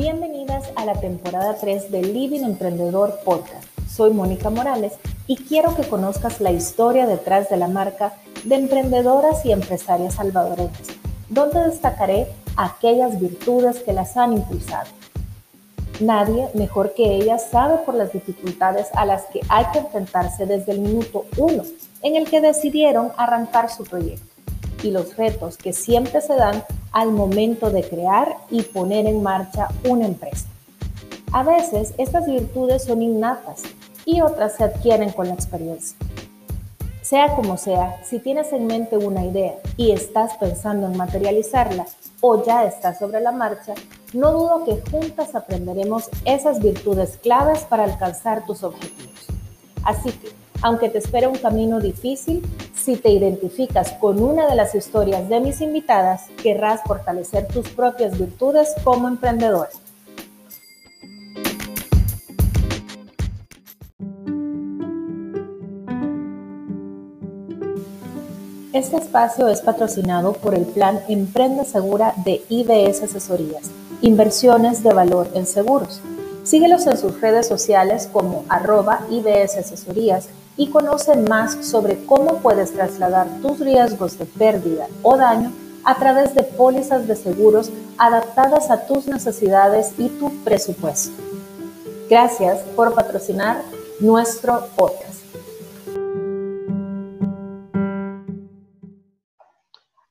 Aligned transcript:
Bienvenidas 0.00 0.64
a 0.76 0.86
la 0.86 0.94
temporada 0.94 1.56
3 1.60 1.90
de 1.92 2.00
Living 2.00 2.40
Emprendedor 2.40 3.20
Podcast. 3.22 3.66
Soy 3.86 4.14
Mónica 4.14 4.48
Morales 4.48 4.94
y 5.26 5.36
quiero 5.36 5.76
que 5.76 5.86
conozcas 5.86 6.40
la 6.40 6.52
historia 6.52 7.06
detrás 7.06 7.50
de 7.50 7.58
la 7.58 7.68
marca 7.68 8.14
de 8.44 8.54
emprendedoras 8.54 9.44
y 9.44 9.52
empresarias 9.52 10.14
salvadoreñas, 10.14 10.88
donde 11.28 11.66
destacaré 11.66 12.28
aquellas 12.56 13.20
virtudes 13.20 13.80
que 13.80 13.92
las 13.92 14.16
han 14.16 14.32
impulsado. 14.32 14.88
Nadie 16.00 16.48
mejor 16.54 16.94
que 16.94 17.16
ellas 17.16 17.48
sabe 17.50 17.76
por 17.84 17.94
las 17.94 18.10
dificultades 18.10 18.86
a 18.94 19.04
las 19.04 19.26
que 19.26 19.40
hay 19.50 19.66
que 19.70 19.80
enfrentarse 19.80 20.46
desde 20.46 20.72
el 20.72 20.80
minuto 20.80 21.26
uno 21.36 21.62
en 22.00 22.16
el 22.16 22.26
que 22.26 22.40
decidieron 22.40 23.12
arrancar 23.18 23.70
su 23.70 23.84
proyecto 23.84 24.29
y 24.82 24.90
los 24.90 25.16
retos 25.16 25.56
que 25.56 25.72
siempre 25.72 26.20
se 26.20 26.34
dan 26.34 26.64
al 26.92 27.12
momento 27.12 27.70
de 27.70 27.82
crear 27.82 28.36
y 28.50 28.62
poner 28.62 29.06
en 29.06 29.22
marcha 29.22 29.68
una 29.88 30.06
empresa. 30.06 30.46
A 31.32 31.42
veces 31.42 31.94
estas 31.98 32.26
virtudes 32.26 32.84
son 32.84 33.02
innatas 33.02 33.62
y 34.04 34.20
otras 34.20 34.56
se 34.56 34.64
adquieren 34.64 35.10
con 35.12 35.28
la 35.28 35.34
experiencia. 35.34 35.96
Sea 37.02 37.34
como 37.34 37.56
sea, 37.56 38.00
si 38.04 38.18
tienes 38.18 38.52
en 38.52 38.66
mente 38.66 38.96
una 38.96 39.24
idea 39.24 39.54
y 39.76 39.92
estás 39.92 40.36
pensando 40.36 40.86
en 40.86 40.96
materializarla 40.96 41.86
o 42.20 42.44
ya 42.44 42.64
estás 42.64 42.98
sobre 42.98 43.20
la 43.20 43.32
marcha, 43.32 43.74
no 44.12 44.32
dudo 44.32 44.64
que 44.64 44.80
juntas 44.90 45.34
aprenderemos 45.34 46.08
esas 46.24 46.60
virtudes 46.60 47.18
claves 47.22 47.60
para 47.60 47.84
alcanzar 47.84 48.44
tus 48.44 48.62
objetivos. 48.62 49.26
Así 49.82 50.10
que 50.12 50.40
aunque 50.62 50.88
te 50.88 50.98
espera 50.98 51.28
un 51.28 51.38
camino 51.38 51.80
difícil, 51.80 52.42
si 52.80 52.96
te 52.96 53.10
identificas 53.10 53.92
con 53.92 54.22
una 54.22 54.46
de 54.48 54.56
las 54.56 54.74
historias 54.74 55.28
de 55.28 55.40
mis 55.40 55.60
invitadas, 55.60 56.28
querrás 56.42 56.80
fortalecer 56.82 57.46
tus 57.48 57.68
propias 57.68 58.18
virtudes 58.18 58.74
como 58.82 59.06
emprendedora. 59.06 59.68
Este 68.72 68.96
espacio 68.96 69.48
es 69.48 69.60
patrocinado 69.60 70.32
por 70.32 70.54
el 70.54 70.64
plan 70.64 71.00
Emprende 71.08 71.64
Segura 71.64 72.14
de 72.24 72.42
IBS 72.48 73.02
Asesorías, 73.02 73.70
Inversiones 74.00 74.82
de 74.82 74.94
Valor 74.94 75.28
en 75.34 75.44
Seguros. 75.44 76.00
Síguelos 76.44 76.86
en 76.86 76.96
sus 76.96 77.20
redes 77.20 77.46
sociales 77.46 78.08
como 78.10 78.44
arroba 78.48 79.00
IBS 79.10 79.58
Asesorías 79.58 80.28
y 80.56 80.70
conoce 80.70 81.16
más 81.16 81.66
sobre 81.66 82.04
cómo 82.06 82.38
puedes 82.38 82.72
trasladar 82.72 83.26
tus 83.40 83.60
riesgos 83.60 84.18
de 84.18 84.26
pérdida 84.26 84.86
o 85.02 85.16
daño 85.16 85.52
a 85.84 85.94
través 85.94 86.34
de 86.34 86.42
pólizas 86.42 87.06
de 87.06 87.16
seguros 87.16 87.70
adaptadas 87.98 88.70
a 88.70 88.86
tus 88.86 89.06
necesidades 89.06 89.94
y 89.98 90.08
tu 90.08 90.30
presupuesto. 90.44 91.22
Gracias 92.08 92.60
por 92.76 92.94
patrocinar 92.94 93.62
nuestro 94.00 94.66
podcast. 94.76 95.20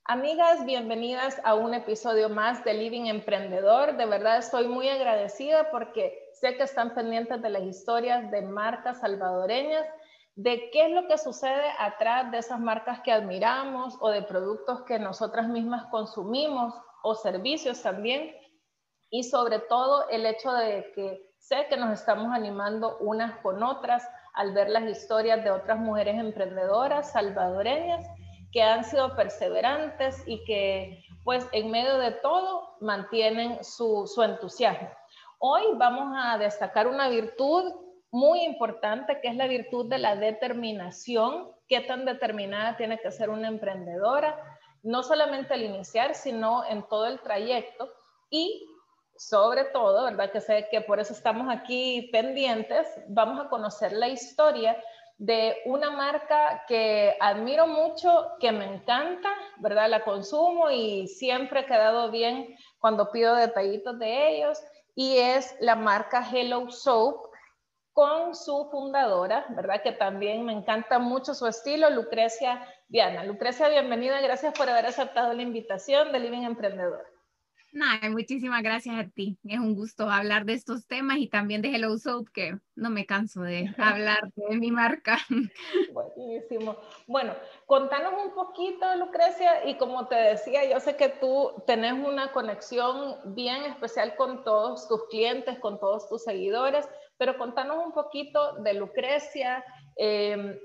Amigas, 0.05 0.65
bienvenidas 0.65 1.39
a 1.43 1.53
un 1.53 1.75
episodio 1.75 2.29
más 2.29 2.63
de 2.63 2.73
Living 2.73 3.05
Emprendedor. 3.05 3.95
De 3.95 4.07
verdad 4.07 4.39
estoy 4.39 4.67
muy 4.67 4.89
agradecida 4.89 5.69
porque 5.69 6.31
sé 6.33 6.55
que 6.57 6.63
están 6.63 6.95
pendientes 6.95 7.41
de 7.43 7.49
las 7.49 7.61
historias 7.61 8.31
de 8.31 8.41
marcas 8.41 9.01
salvadoreñas 9.01 9.85
de 10.39 10.69
qué 10.71 10.85
es 10.85 10.91
lo 10.91 11.05
que 11.05 11.17
sucede 11.17 11.69
atrás 11.77 12.31
de 12.31 12.37
esas 12.37 12.61
marcas 12.61 13.01
que 13.01 13.11
admiramos 13.11 13.97
o 13.99 14.09
de 14.09 14.21
productos 14.21 14.83
que 14.83 14.97
nosotras 14.97 15.49
mismas 15.49 15.87
consumimos 15.87 16.73
o 17.03 17.13
servicios 17.13 17.81
también. 17.81 18.33
Y 19.09 19.23
sobre 19.23 19.59
todo 19.59 20.07
el 20.07 20.25
hecho 20.25 20.53
de 20.53 20.93
que 20.95 21.29
sé 21.39 21.65
que 21.69 21.75
nos 21.75 21.91
estamos 21.91 22.33
animando 22.33 22.99
unas 22.99 23.37
con 23.41 23.61
otras 23.61 24.07
al 24.33 24.53
ver 24.53 24.69
las 24.69 24.83
historias 24.83 25.43
de 25.43 25.51
otras 25.51 25.77
mujeres 25.77 26.17
emprendedoras 26.17 27.11
salvadoreñas 27.11 28.07
que 28.53 28.63
han 28.63 28.85
sido 28.85 29.17
perseverantes 29.17 30.23
y 30.25 30.45
que 30.45 31.03
pues 31.25 31.45
en 31.51 31.69
medio 31.69 31.97
de 31.97 32.11
todo 32.11 32.77
mantienen 32.79 33.61
su, 33.61 34.07
su 34.07 34.23
entusiasmo. 34.23 34.89
Hoy 35.39 35.63
vamos 35.75 36.13
a 36.17 36.37
destacar 36.37 36.87
una 36.87 37.09
virtud 37.09 37.88
muy 38.11 38.43
importante, 38.43 39.19
que 39.21 39.27
es 39.27 39.35
la 39.35 39.47
virtud 39.47 39.87
de 39.87 39.99
la 39.99 40.15
determinación, 40.15 41.51
qué 41.67 41.81
tan 41.81 42.05
determinada 42.05 42.75
tiene 42.77 42.99
que 42.99 43.11
ser 43.11 43.29
una 43.29 43.47
emprendedora, 43.47 44.37
no 44.81 45.03
solamente 45.03 45.53
al 45.53 45.61
iniciar, 45.61 46.15
sino 46.15 46.65
en 46.65 46.83
todo 46.87 47.05
el 47.05 47.19
trayecto 47.19 47.89
y 48.29 48.65
sobre 49.15 49.65
todo, 49.65 50.05
¿verdad? 50.05 50.31
Que 50.31 50.39
sé 50.41 50.67
que 50.71 50.81
por 50.81 50.99
eso 50.99 51.13
estamos 51.13 51.53
aquí 51.53 52.09
pendientes, 52.11 52.87
vamos 53.09 53.45
a 53.45 53.49
conocer 53.49 53.91
la 53.91 54.07
historia 54.07 54.81
de 55.17 55.57
una 55.65 55.91
marca 55.91 56.63
que 56.65 57.17
admiro 57.19 57.67
mucho, 57.67 58.31
que 58.39 58.53
me 58.53 58.63
encanta, 58.63 59.29
¿verdad? 59.57 59.89
La 59.89 60.05
consumo 60.05 60.71
y 60.71 61.07
siempre 61.07 61.59
he 61.59 61.65
quedado 61.65 62.09
bien 62.09 62.55
cuando 62.79 63.11
pido 63.11 63.35
detallitos 63.35 63.99
de 63.99 64.37
ellos 64.37 64.63
y 64.95 65.17
es 65.17 65.53
la 65.59 65.75
marca 65.75 66.25
Hello 66.31 66.71
Soap 66.71 67.28
con 67.99 68.33
su 68.33 68.69
fundadora, 68.71 69.45
¿verdad? 69.49 69.83
Que 69.83 69.91
también 69.91 70.45
me 70.45 70.53
encanta 70.53 70.99
mucho 70.99 71.33
su 71.33 71.45
estilo, 71.47 71.89
Lucrecia 71.89 72.65
Diana. 72.87 73.25
Lucrecia, 73.25 73.67
bienvenida, 73.67 74.21
gracias 74.21 74.53
por 74.57 74.69
haber 74.69 74.85
aceptado 74.85 75.33
la 75.33 75.41
invitación 75.41 76.13
de 76.13 76.21
Living 76.21 76.43
Emprendedor. 76.43 77.05
Nada, 77.73 78.09
muchísimas 78.09 78.63
gracias 78.63 78.95
a 78.95 79.09
ti. 79.09 79.37
Es 79.43 79.59
un 79.59 79.75
gusto 79.75 80.09
hablar 80.09 80.45
de 80.45 80.53
estos 80.53 80.87
temas 80.87 81.17
y 81.17 81.27
también 81.27 81.61
de 81.61 81.75
Hello 81.75 81.97
Soap, 81.97 82.29
que 82.33 82.57
no 82.73 82.89
me 82.89 83.05
canso 83.05 83.41
de 83.41 83.67
hablar 83.77 84.31
de 84.33 84.55
mi 84.55 84.71
marca. 84.71 85.17
Buenísimo. 85.91 86.77
Bueno, 87.05 87.33
contanos 87.65 88.13
un 88.25 88.33
poquito, 88.33 88.95
Lucrecia, 88.95 89.67
y 89.69 89.75
como 89.75 90.07
te 90.07 90.15
decía, 90.15 90.71
yo 90.71 90.79
sé 90.79 90.95
que 90.95 91.09
tú 91.09 91.51
tenés 91.67 91.91
una 91.91 92.31
conexión 92.31 93.35
bien 93.35 93.65
especial 93.65 94.15
con 94.15 94.45
todos 94.45 94.87
tus 94.87 95.03
clientes, 95.09 95.59
con 95.59 95.81
todos 95.81 96.07
tus 96.07 96.23
seguidores, 96.23 96.87
pero 97.19 97.37
contanos 97.37 97.85
un 97.85 97.91
poquito 97.91 98.53
de 98.63 98.73
Lucrecia, 98.73 99.63
em, 99.97 100.57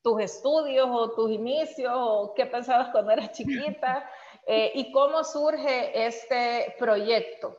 tus 0.00 0.22
estudios 0.22 0.86
o 0.88 1.10
tus 1.10 1.28
inicios, 1.32 1.92
o 1.92 2.32
qué 2.36 2.46
pensabas 2.46 2.90
cuando 2.92 3.10
eras 3.10 3.32
chiquita, 3.32 4.08
eh, 4.46 4.70
y 4.76 4.92
cómo 4.92 5.24
surge 5.24 6.06
este 6.06 6.76
proyecto. 6.78 7.58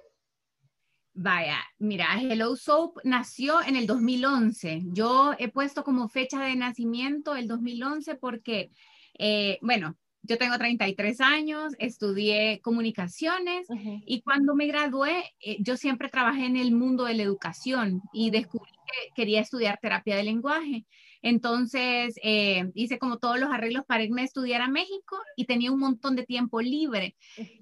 Vaya, 1.13 1.57
mira, 1.79 2.05
Hello 2.17 2.55
Soap 2.55 2.99
nació 3.03 3.61
en 3.61 3.75
el 3.75 3.85
2011. 3.85 4.83
Yo 4.85 5.33
he 5.37 5.49
puesto 5.49 5.83
como 5.83 6.07
fecha 6.07 6.39
de 6.45 6.55
nacimiento 6.55 7.35
el 7.35 7.45
2011 7.45 8.15
porque, 8.15 8.71
eh, 9.17 9.59
bueno, 9.61 9.97
yo 10.21 10.37
tengo 10.37 10.57
33 10.57 11.21
años, 11.21 11.73
estudié 11.79 12.59
comunicaciones 12.61 13.67
y 14.05 14.21
cuando 14.21 14.55
me 14.55 14.67
gradué, 14.67 15.23
eh, 15.41 15.57
yo 15.59 15.77
siempre 15.77 16.09
trabajé 16.09 16.45
en 16.45 16.57
el 16.57 16.71
mundo 16.71 17.05
de 17.05 17.15
la 17.15 17.23
educación 17.23 18.01
y 18.13 18.29
descubrí 18.29 18.71
que 18.71 19.13
quería 19.15 19.41
estudiar 19.41 19.79
terapia 19.81 20.15
de 20.15 20.23
lenguaje. 20.23 20.85
Entonces 21.21 22.15
eh, 22.23 22.71
hice 22.75 22.97
como 22.97 23.17
todos 23.17 23.39
los 23.39 23.51
arreglos 23.51 23.85
para 23.85 24.03
irme 24.03 24.21
a 24.21 24.25
estudiar 24.25 24.61
a 24.61 24.69
México 24.69 25.17
y 25.35 25.45
tenía 25.45 25.71
un 25.71 25.79
montón 25.79 26.15
de 26.15 26.25
tiempo 26.25 26.61
libre. 26.61 27.15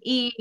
Y 0.04 0.34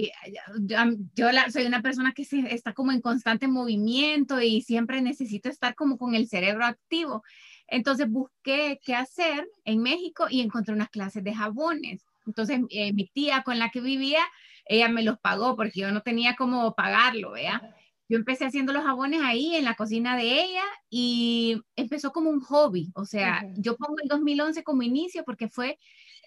yo, 0.65 1.28
soy 1.50 1.65
una 1.65 1.83
persona 1.83 2.12
que 2.12 2.27
está 2.50 2.72
como 2.72 2.93
en 2.93 3.00
constante 3.00 3.48
movimiento 3.48 4.41
y 4.41 4.62
siempre 4.62 5.00
necesito 5.00 5.48
estar 5.48 5.75
como 5.75 5.97
con 5.97 6.15
el 6.15 6.28
cerebro 6.28 6.65
activo. 6.65 7.22
Entonces 7.69 8.09
busqué 8.09 8.81
qué 8.84 8.94
hacer 8.94 9.49
en 9.65 9.82
México 9.82 10.27
y 10.31 10.41
encontré 10.41 10.75
unas 10.75 10.91
clases 10.91 11.25
de 11.25 11.34
jabones. 11.34 12.04
Entonces 12.27 12.60
eh, 12.71 12.92
mi 12.92 13.07
tía 13.07 13.42
con 13.42 13.59
la 13.59 13.71
que 13.71 13.80
vivía, 13.80 14.21
ella 14.66 14.89
me 14.89 15.03
los 15.03 15.18
pagó 15.18 15.57
porque 15.57 15.80
yo 15.80 15.92
no 15.92 16.03
tenía 16.03 16.36
cómo 16.36 16.74
pagarlo, 16.74 17.33
¿vea? 17.33 17.63
Yo 18.09 18.16
empecé 18.16 18.45
haciendo 18.45 18.72
los 18.72 18.84
jabones 18.84 19.21
ahí 19.22 19.57
en 19.57 19.65
la 19.65 19.74
cocina 19.74 20.16
de 20.16 20.45
ella 20.45 20.63
y 20.89 21.60
empezó 21.74 22.13
como 22.13 22.30
un 22.30 22.41
hobby. 22.41 22.92
O 22.95 23.04
sea, 23.04 23.45
yo 23.57 23.77
pongo 23.77 23.97
el 24.01 24.09
2011 24.09 24.63
como 24.63 24.83
inicio 24.83 25.24
porque 25.24 25.48
fue 25.48 25.78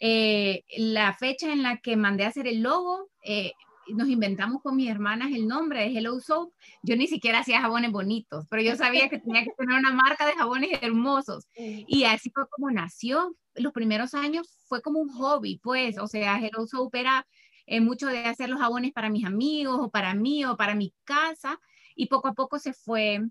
eh, 0.01 0.63
la 0.77 1.13
fecha 1.13 1.51
en 1.53 1.63
la 1.63 1.77
que 1.77 1.95
mandé 1.95 2.25
a 2.25 2.29
hacer 2.29 2.47
el 2.47 2.61
logo. 2.61 3.09
Eh, 3.23 3.53
nos 3.95 4.07
inventamos 4.07 4.61
con 4.61 4.75
mis 4.75 4.89
hermanas 4.89 5.31
el 5.31 5.47
nombre 5.47 5.81
de 5.81 5.97
Hello 5.97 6.19
Soap. 6.19 6.51
Yo 6.83 6.95
ni 6.95 7.07
siquiera 7.07 7.39
hacía 7.39 7.61
jabones 7.61 7.91
bonitos, 7.91 8.45
pero 8.49 8.61
yo 8.61 8.75
sabía 8.75 9.09
que 9.09 9.19
tenía 9.19 9.43
que 9.43 9.51
tener 9.57 9.79
una 9.79 9.91
marca 9.91 10.25
de 10.25 10.33
jabones 10.33 10.69
hermosos. 10.81 11.47
Y 11.87 12.03
así 12.03 12.29
fue 12.29 12.47
como 12.49 12.71
nació. 12.71 13.35
Los 13.55 13.73
primeros 13.73 14.13
años 14.13 14.47
fue 14.67 14.81
como 14.81 14.99
un 14.99 15.09
hobby, 15.09 15.59
pues, 15.63 15.97
o 15.97 16.07
sea, 16.07 16.39
Hello 16.39 16.65
Soap 16.67 16.95
era 16.95 17.25
eh, 17.65 17.81
mucho 17.81 18.07
de 18.07 18.19
hacer 18.25 18.49
los 18.49 18.59
jabones 18.59 18.91
para 18.93 19.09
mis 19.09 19.25
amigos 19.25 19.77
o 19.79 19.91
para 19.91 20.13
mí 20.13 20.45
o 20.45 20.57
para 20.57 20.75
mi 20.75 20.93
casa. 21.03 21.59
Y 21.95 22.07
poco 22.07 22.29
a 22.29 22.33
poco 22.33 22.59
se 22.59 22.73
fue 22.73 23.21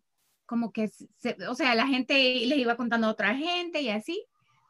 como 0.46 0.72
que, 0.72 0.90
o 1.48 1.54
sea, 1.54 1.74
la 1.74 1.86
gente 1.86 2.14
les 2.46 2.58
iba 2.58 2.76
contando 2.76 3.06
a 3.06 3.10
otra 3.10 3.34
gente 3.34 3.82
y 3.82 3.90
así. 3.90 4.24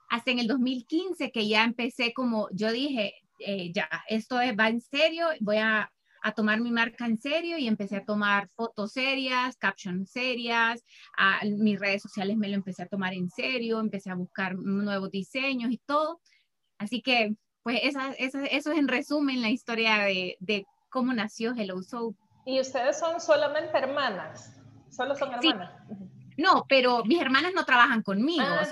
Hasta 0.08 0.31
en 0.31 0.38
el 0.38 0.46
2015 0.46 1.31
que 1.31 1.49
ya 1.49 1.64
empecé 1.64 2.12
como, 2.14 2.49
yo 2.50 2.73
dije, 2.73 3.14
eh, 3.38 3.73
ya, 3.73 3.88
esto 4.08 4.37
va 4.37 4.69
en 4.69 4.81
serio, 4.81 5.26
voy 5.40 5.58
a, 5.58 5.90
a 6.23 6.32
tomar 6.32 6.61
mi 6.61 6.70
marca 6.70 7.06
en 7.06 7.19
serio 7.19 7.58
y 7.58 7.67
empecé 7.67 7.96
a 7.96 8.05
tomar 8.05 8.49
fotos 8.49 8.93
serias, 8.93 9.56
captions 9.56 10.11
serias, 10.11 10.85
a, 11.17 11.40
mis 11.44 11.79
redes 11.79 12.02
sociales 12.02 12.37
me 12.37 12.49
lo 12.49 12.55
empecé 12.55 12.82
a 12.82 12.88
tomar 12.88 13.14
en 13.14 13.31
serio, 13.31 13.81
empecé 13.81 14.11
a 14.11 14.14
buscar 14.14 14.56
nuevos 14.56 15.11
diseños 15.11 15.70
y 15.70 15.79
todo. 15.79 16.20
Así 16.79 17.02
que, 17.02 17.35
pues, 17.62 17.81
esa, 17.82 18.12
eso 18.12 18.40
es 18.40 18.67
en 18.67 18.88
resumen 18.88 19.43
la 19.43 19.50
historia 19.50 19.99
de, 20.05 20.37
de 20.40 20.67
cómo 20.88 21.12
nació 21.12 21.55
Hello 21.56 21.82
Soap. 21.82 22.14
¿Y 22.46 22.61
ustedes 22.61 22.99
son 22.99 23.20
solamente 23.20 23.76
hermanas? 23.76 24.56
¿Solo 24.90 25.14
son 25.14 25.35
hermanas? 25.35 25.73
No, 26.37 26.64
pero 26.69 27.05
mis 27.05 27.20
hermanas 27.20 27.52
no 27.55 27.64
trabajan 27.64 28.02
conmigo. 28.02 28.44
Ah, 28.46 28.64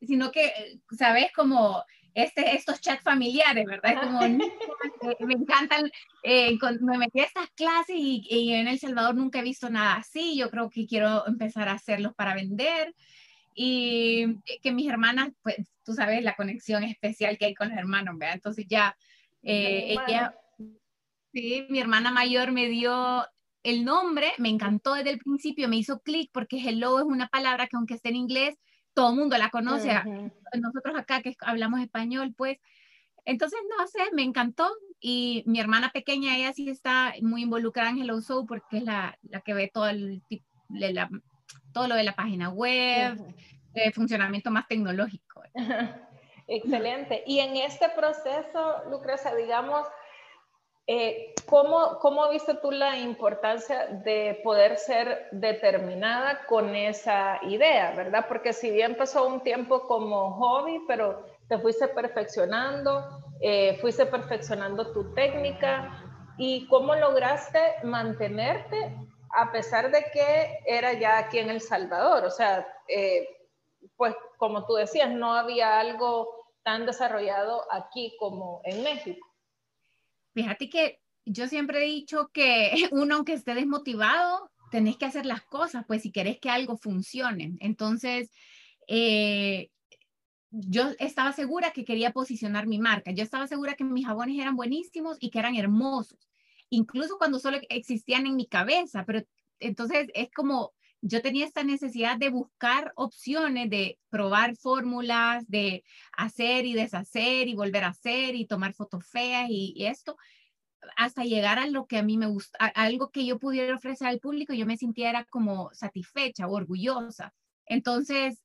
sino 0.00 0.30
que, 0.30 0.80
¿sabes? 0.96 1.32
Como 1.34 1.82
este, 2.22 2.56
estos 2.56 2.80
chats 2.80 3.02
familiares, 3.02 3.64
¿verdad? 3.64 4.02
Como, 4.02 4.20
me 4.20 5.34
encantan, 5.34 5.90
eh, 6.22 6.58
me 6.80 6.98
metí 6.98 7.20
a 7.20 7.24
estas 7.24 7.50
clases 7.50 7.96
y, 7.96 8.26
y, 8.28 8.52
en 8.52 8.68
El 8.68 8.78
Salvador 8.78 9.14
nunca 9.14 9.38
he 9.38 9.42
visto 9.42 9.70
nada 9.70 9.94
así, 9.94 10.36
yo 10.36 10.50
creo 10.50 10.68
que 10.70 10.86
quiero 10.86 11.26
empezar 11.26 11.68
a 11.68 11.72
hacerlos 11.72 12.14
para 12.14 12.34
vender 12.34 12.94
y 13.54 14.36
que 14.62 14.70
mis 14.70 14.88
hermanas, 14.88 15.30
pues 15.42 15.56
tú 15.84 15.92
sabes 15.92 16.22
la 16.22 16.36
conexión 16.36 16.84
especial 16.84 17.36
que 17.38 17.46
hay 17.46 17.54
con 17.54 17.70
los 17.70 17.78
hermanos, 17.78 18.16
¿verdad? 18.16 18.36
Entonces 18.36 18.66
ya, 18.68 18.96
eh, 19.42 19.96
ella, 20.06 20.32
sí, 21.32 21.66
mi 21.68 21.80
hermana 21.80 22.12
mayor 22.12 22.52
me 22.52 22.68
dio 22.68 23.26
el 23.64 23.84
nombre, 23.84 24.32
me 24.38 24.48
encantó 24.48 24.94
desde 24.94 25.10
el 25.10 25.18
principio, 25.18 25.68
me 25.68 25.76
hizo 25.76 26.00
clic 26.00 26.30
porque 26.32 26.58
hello 26.58 27.00
es 27.00 27.04
una 27.04 27.26
palabra 27.26 27.66
que 27.66 27.76
aunque 27.76 27.94
esté 27.94 28.10
en 28.10 28.16
inglés, 28.16 28.56
todo 28.94 29.10
el 29.10 29.16
mundo 29.16 29.36
la 29.38 29.50
conoce. 29.50 29.92
Nosotros 30.58 30.96
acá 30.96 31.22
que 31.22 31.34
hablamos 31.40 31.80
español, 31.80 32.34
pues. 32.36 32.58
Entonces, 33.24 33.58
no 33.78 33.86
sé, 33.86 34.00
me 34.12 34.22
encantó. 34.22 34.68
Y 35.00 35.44
mi 35.46 35.60
hermana 35.60 35.90
pequeña, 35.90 36.36
ella 36.36 36.52
sí 36.52 36.68
está 36.68 37.14
muy 37.20 37.42
involucrada 37.42 37.90
en 37.90 37.98
Hello 37.98 38.20
Soul 38.20 38.46
porque 38.46 38.78
es 38.78 38.82
la, 38.82 39.16
la 39.22 39.40
que 39.40 39.54
ve 39.54 39.70
todo, 39.72 39.88
el, 39.88 40.22
la, 40.70 41.08
todo 41.72 41.86
lo 41.86 41.94
de 41.94 42.02
la 42.02 42.16
página 42.16 42.48
web, 42.48 43.16
de 43.72 43.92
funcionamiento 43.92 44.50
más 44.50 44.66
tecnológico. 44.66 45.42
Excelente. 46.48 47.22
Y 47.26 47.40
en 47.40 47.56
este 47.56 47.90
proceso, 47.90 48.82
Lucrecia, 48.90 49.34
digamos, 49.34 49.86
eh, 50.90 51.34
¿cómo, 51.46 51.98
¿Cómo 52.00 52.30
viste 52.30 52.54
tú 52.54 52.70
la 52.70 52.96
importancia 52.96 53.86
de 53.86 54.40
poder 54.42 54.78
ser 54.78 55.28
determinada 55.32 56.46
con 56.46 56.74
esa 56.74 57.38
idea, 57.42 57.92
verdad? 57.94 58.24
Porque 58.26 58.54
si 58.54 58.70
bien 58.70 58.96
pasó 58.96 59.26
un 59.26 59.42
tiempo 59.42 59.86
como 59.86 60.32
hobby, 60.32 60.80
pero 60.88 61.26
te 61.46 61.58
fuiste 61.58 61.88
perfeccionando, 61.88 63.04
eh, 63.42 63.76
fuiste 63.82 64.06
perfeccionando 64.06 64.90
tu 64.94 65.12
técnica 65.12 66.02
y 66.38 66.66
cómo 66.68 66.94
lograste 66.94 67.60
mantenerte 67.82 68.96
a 69.36 69.52
pesar 69.52 69.90
de 69.90 70.06
que 70.10 70.60
era 70.64 70.94
ya 70.94 71.18
aquí 71.18 71.38
en 71.38 71.50
El 71.50 71.60
Salvador. 71.60 72.24
O 72.24 72.30
sea, 72.30 72.66
eh, 72.88 73.28
pues 73.94 74.14
como 74.38 74.64
tú 74.64 74.72
decías, 74.72 75.10
no 75.10 75.34
había 75.34 75.78
algo 75.78 76.46
tan 76.62 76.86
desarrollado 76.86 77.70
aquí 77.70 78.16
como 78.18 78.62
en 78.64 78.82
México. 78.82 79.27
Fíjate 80.38 80.70
que 80.70 81.00
yo 81.24 81.48
siempre 81.48 81.82
he 81.82 81.86
dicho 81.86 82.30
que 82.32 82.70
uno, 82.92 83.16
aunque 83.16 83.32
esté 83.32 83.56
desmotivado, 83.56 84.52
tenés 84.70 84.96
que 84.96 85.04
hacer 85.04 85.26
las 85.26 85.42
cosas, 85.42 85.84
pues 85.84 86.02
si 86.02 86.12
querés 86.12 86.38
que 86.38 86.48
algo 86.48 86.76
funcione. 86.76 87.56
Entonces, 87.58 88.30
eh, 88.86 89.68
yo 90.52 90.92
estaba 91.00 91.32
segura 91.32 91.72
que 91.72 91.84
quería 91.84 92.12
posicionar 92.12 92.68
mi 92.68 92.78
marca. 92.78 93.10
Yo 93.10 93.24
estaba 93.24 93.48
segura 93.48 93.74
que 93.74 93.82
mis 93.82 94.06
jabones 94.06 94.38
eran 94.38 94.54
buenísimos 94.54 95.16
y 95.18 95.30
que 95.30 95.40
eran 95.40 95.56
hermosos, 95.56 96.30
incluso 96.70 97.18
cuando 97.18 97.40
solo 97.40 97.58
existían 97.68 98.24
en 98.28 98.36
mi 98.36 98.46
cabeza. 98.46 99.04
Pero 99.04 99.24
entonces 99.58 100.06
es 100.14 100.30
como 100.30 100.72
yo 101.00 101.22
tenía 101.22 101.46
esta 101.46 101.62
necesidad 101.62 102.16
de 102.16 102.30
buscar 102.30 102.92
opciones, 102.96 103.70
de 103.70 103.98
probar 104.10 104.56
fórmulas, 104.56 105.48
de 105.48 105.84
hacer 106.16 106.66
y 106.66 106.74
deshacer 106.74 107.48
y 107.48 107.54
volver 107.54 107.84
a 107.84 107.88
hacer 107.88 108.34
y 108.34 108.46
tomar 108.46 108.74
fotos 108.74 109.06
feas 109.06 109.48
y, 109.48 109.86
esto, 109.86 110.16
hasta 110.96 111.24
llegar 111.24 111.58
a 111.58 111.66
lo 111.66 111.86
que 111.86 111.98
a 111.98 112.02
mí 112.02 112.16
me 112.16 112.26
gusta, 112.26 112.58
algo 112.74 113.10
que 113.10 113.24
yo 113.24 113.38
pudiera 113.38 113.74
ofrecer 113.74 114.08
al 114.08 114.20
público, 114.20 114.52
yo 114.54 114.66
me 114.66 114.76
sintiera 114.76 115.24
como 115.24 115.70
satisfecha 115.72 116.46
o 116.46 116.54
orgullosa. 116.54 117.34
Entonces, 117.66 118.42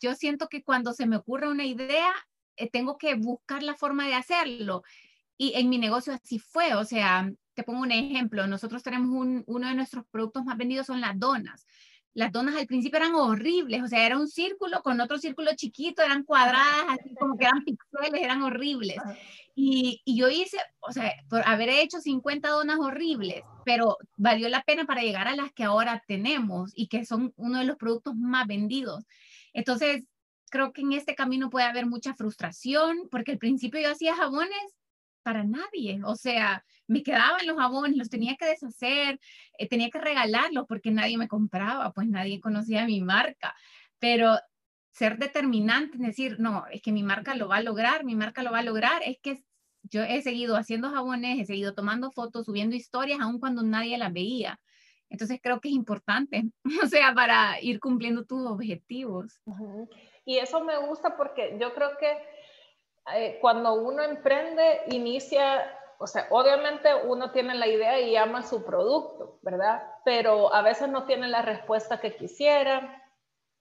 yo 0.00 0.14
siento 0.14 0.48
que 0.48 0.62
cuando 0.62 0.92
se 0.92 1.06
me 1.06 1.16
ocurre 1.16 1.48
una 1.48 1.64
idea, 1.64 2.12
eh, 2.56 2.70
tengo 2.70 2.96
que 2.98 3.14
buscar 3.14 3.62
la 3.62 3.74
forma 3.74 4.06
de 4.06 4.14
hacerlo. 4.14 4.82
Y 5.36 5.52
en 5.54 5.68
mi 5.68 5.78
negocio 5.78 6.14
así 6.14 6.38
fue, 6.38 6.74
o 6.74 6.84
sea, 6.84 7.30
te 7.56 7.64
pongo 7.64 7.80
un 7.80 7.90
ejemplo, 7.90 8.46
nosotros 8.46 8.82
tenemos 8.82 9.10
un, 9.10 9.42
uno 9.46 9.66
de 9.66 9.74
nuestros 9.74 10.04
productos 10.10 10.44
más 10.44 10.58
vendidos 10.58 10.86
son 10.86 11.00
las 11.00 11.18
donas. 11.18 11.66
Las 12.12 12.30
donas 12.30 12.54
al 12.56 12.66
principio 12.66 12.98
eran 12.98 13.14
horribles, 13.14 13.82
o 13.82 13.88
sea, 13.88 14.06
era 14.06 14.18
un 14.18 14.28
círculo 14.28 14.82
con 14.82 15.00
otro 15.00 15.18
círculo 15.18 15.50
chiquito, 15.54 16.02
eran 16.02 16.24
cuadradas, 16.24 16.86
así 16.88 17.14
como 17.14 17.36
que 17.36 17.44
eran 17.44 17.64
pixeles, 17.64 18.22
eran 18.22 18.42
horribles. 18.42 18.96
Y, 19.54 20.02
y, 20.04 20.18
yo 20.18 20.28
hice, 20.28 20.58
o 20.80 20.92
sea, 20.92 21.12
por 21.28 21.46
haber 21.46 21.70
hecho 21.70 22.00
50 22.00 22.48
donas 22.48 22.78
horribles, 22.78 23.42
pero 23.64 23.96
valió 24.16 24.48
la 24.48 24.62
pena 24.62 24.84
para 24.84 25.02
llegar 25.02 25.28
a 25.28 25.36
las 25.36 25.52
que 25.52 25.64
ahora 25.64 26.02
tenemos 26.06 26.72
y 26.74 26.88
que 26.88 27.04
son 27.04 27.32
uno 27.36 27.58
de 27.58 27.64
los 27.64 27.76
productos 27.76 28.14
más 28.16 28.46
vendidos. 28.46 29.04
Entonces, 29.52 30.04
creo 30.50 30.72
que 30.72 30.82
en 30.82 30.92
este 30.92 31.14
camino 31.14 31.50
puede 31.50 31.66
haber 31.66 31.86
mucha 31.86 32.14
frustración, 32.14 33.08
porque 33.10 33.32
al 33.32 33.38
principio 33.38 33.80
yo 33.80 33.90
hacía 33.90 34.14
jabones 34.14 34.76
para 35.26 35.42
nadie. 35.42 36.00
O 36.04 36.14
sea, 36.14 36.64
me 36.86 37.02
quedaban 37.02 37.44
los 37.48 37.56
jabones, 37.56 37.96
los 37.96 38.08
tenía 38.08 38.36
que 38.36 38.46
deshacer, 38.46 39.18
eh, 39.58 39.68
tenía 39.68 39.90
que 39.90 39.98
regalarlos 39.98 40.66
porque 40.68 40.92
nadie 40.92 41.18
me 41.18 41.26
compraba, 41.26 41.92
pues 41.92 42.06
nadie 42.06 42.40
conocía 42.40 42.86
mi 42.86 43.00
marca. 43.00 43.52
Pero 43.98 44.38
ser 44.92 45.18
determinante, 45.18 45.98
decir, 45.98 46.36
no, 46.38 46.64
es 46.70 46.80
que 46.80 46.92
mi 46.92 47.02
marca 47.02 47.34
lo 47.34 47.48
va 47.48 47.56
a 47.56 47.62
lograr, 47.62 48.04
mi 48.04 48.14
marca 48.14 48.44
lo 48.44 48.52
va 48.52 48.60
a 48.60 48.62
lograr, 48.62 49.02
es 49.04 49.18
que 49.20 49.42
yo 49.82 50.04
he 50.04 50.22
seguido 50.22 50.54
haciendo 50.56 50.90
jabones, 50.90 51.40
he 51.40 51.44
seguido 51.44 51.74
tomando 51.74 52.12
fotos, 52.12 52.46
subiendo 52.46 52.76
historias, 52.76 53.18
aun 53.20 53.40
cuando 53.40 53.64
nadie 53.64 53.98
las 53.98 54.12
veía. 54.12 54.60
Entonces 55.10 55.40
creo 55.42 55.60
que 55.60 55.70
es 55.70 55.74
importante, 55.74 56.44
o 56.84 56.86
sea, 56.86 57.12
para 57.14 57.60
ir 57.60 57.80
cumpliendo 57.80 58.24
tus 58.24 58.46
objetivos. 58.46 59.40
Y 60.24 60.38
eso 60.38 60.62
me 60.62 60.78
gusta 60.86 61.16
porque 61.16 61.56
yo 61.60 61.74
creo 61.74 61.98
que 61.98 62.16
eh, 63.14 63.38
cuando 63.40 63.74
uno 63.74 64.02
emprende, 64.02 64.82
inicia, 64.88 65.78
o 65.98 66.06
sea, 66.06 66.26
obviamente 66.30 66.88
uno 67.04 67.30
tiene 67.30 67.54
la 67.54 67.66
idea 67.66 68.00
y 68.00 68.16
ama 68.16 68.42
su 68.42 68.64
producto, 68.64 69.38
¿verdad? 69.42 69.82
Pero 70.04 70.52
a 70.52 70.62
veces 70.62 70.88
no 70.88 71.04
tiene 71.04 71.28
la 71.28 71.42
respuesta 71.42 72.00
que 72.00 72.16
quisiera 72.16 73.02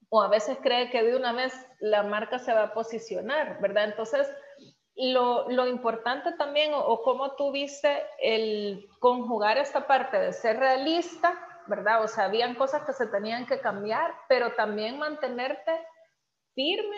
o 0.10 0.22
a 0.22 0.28
veces 0.28 0.58
cree 0.62 0.90
que 0.90 1.04
de 1.04 1.16
una 1.16 1.34
vez 1.34 1.54
la 1.80 2.04
marca 2.04 2.40
se 2.40 2.54
va 2.54 2.64
a 2.64 2.74
posicionar, 2.74 3.60
¿verdad? 3.62 3.86
Entonces, 3.86 4.28
lo, 4.96 5.50
lo 5.50 5.68
importante 5.68 6.32
también, 6.34 6.74
o, 6.74 6.80
o 6.80 7.04
cómo 7.04 7.36
tú 7.36 7.52
viste 7.52 8.04
el 8.20 8.88
conjugar 9.00 9.58
esta 9.58 9.86
parte 9.88 10.18
de 10.18 10.34
ser 10.34 10.58
realista, 10.58 11.34
¿verdad? 11.68 12.04
O 12.04 12.08
sea, 12.08 12.26
habían 12.26 12.56
cosas 12.56 12.84
que 12.84 12.94
se 12.94 13.08
tenían 13.08 13.46
que 13.46 13.60
cambiar, 13.60 14.14
pero 14.28 14.54
también 14.54 14.98
mantenerte 14.98 15.72
firme 16.54 16.98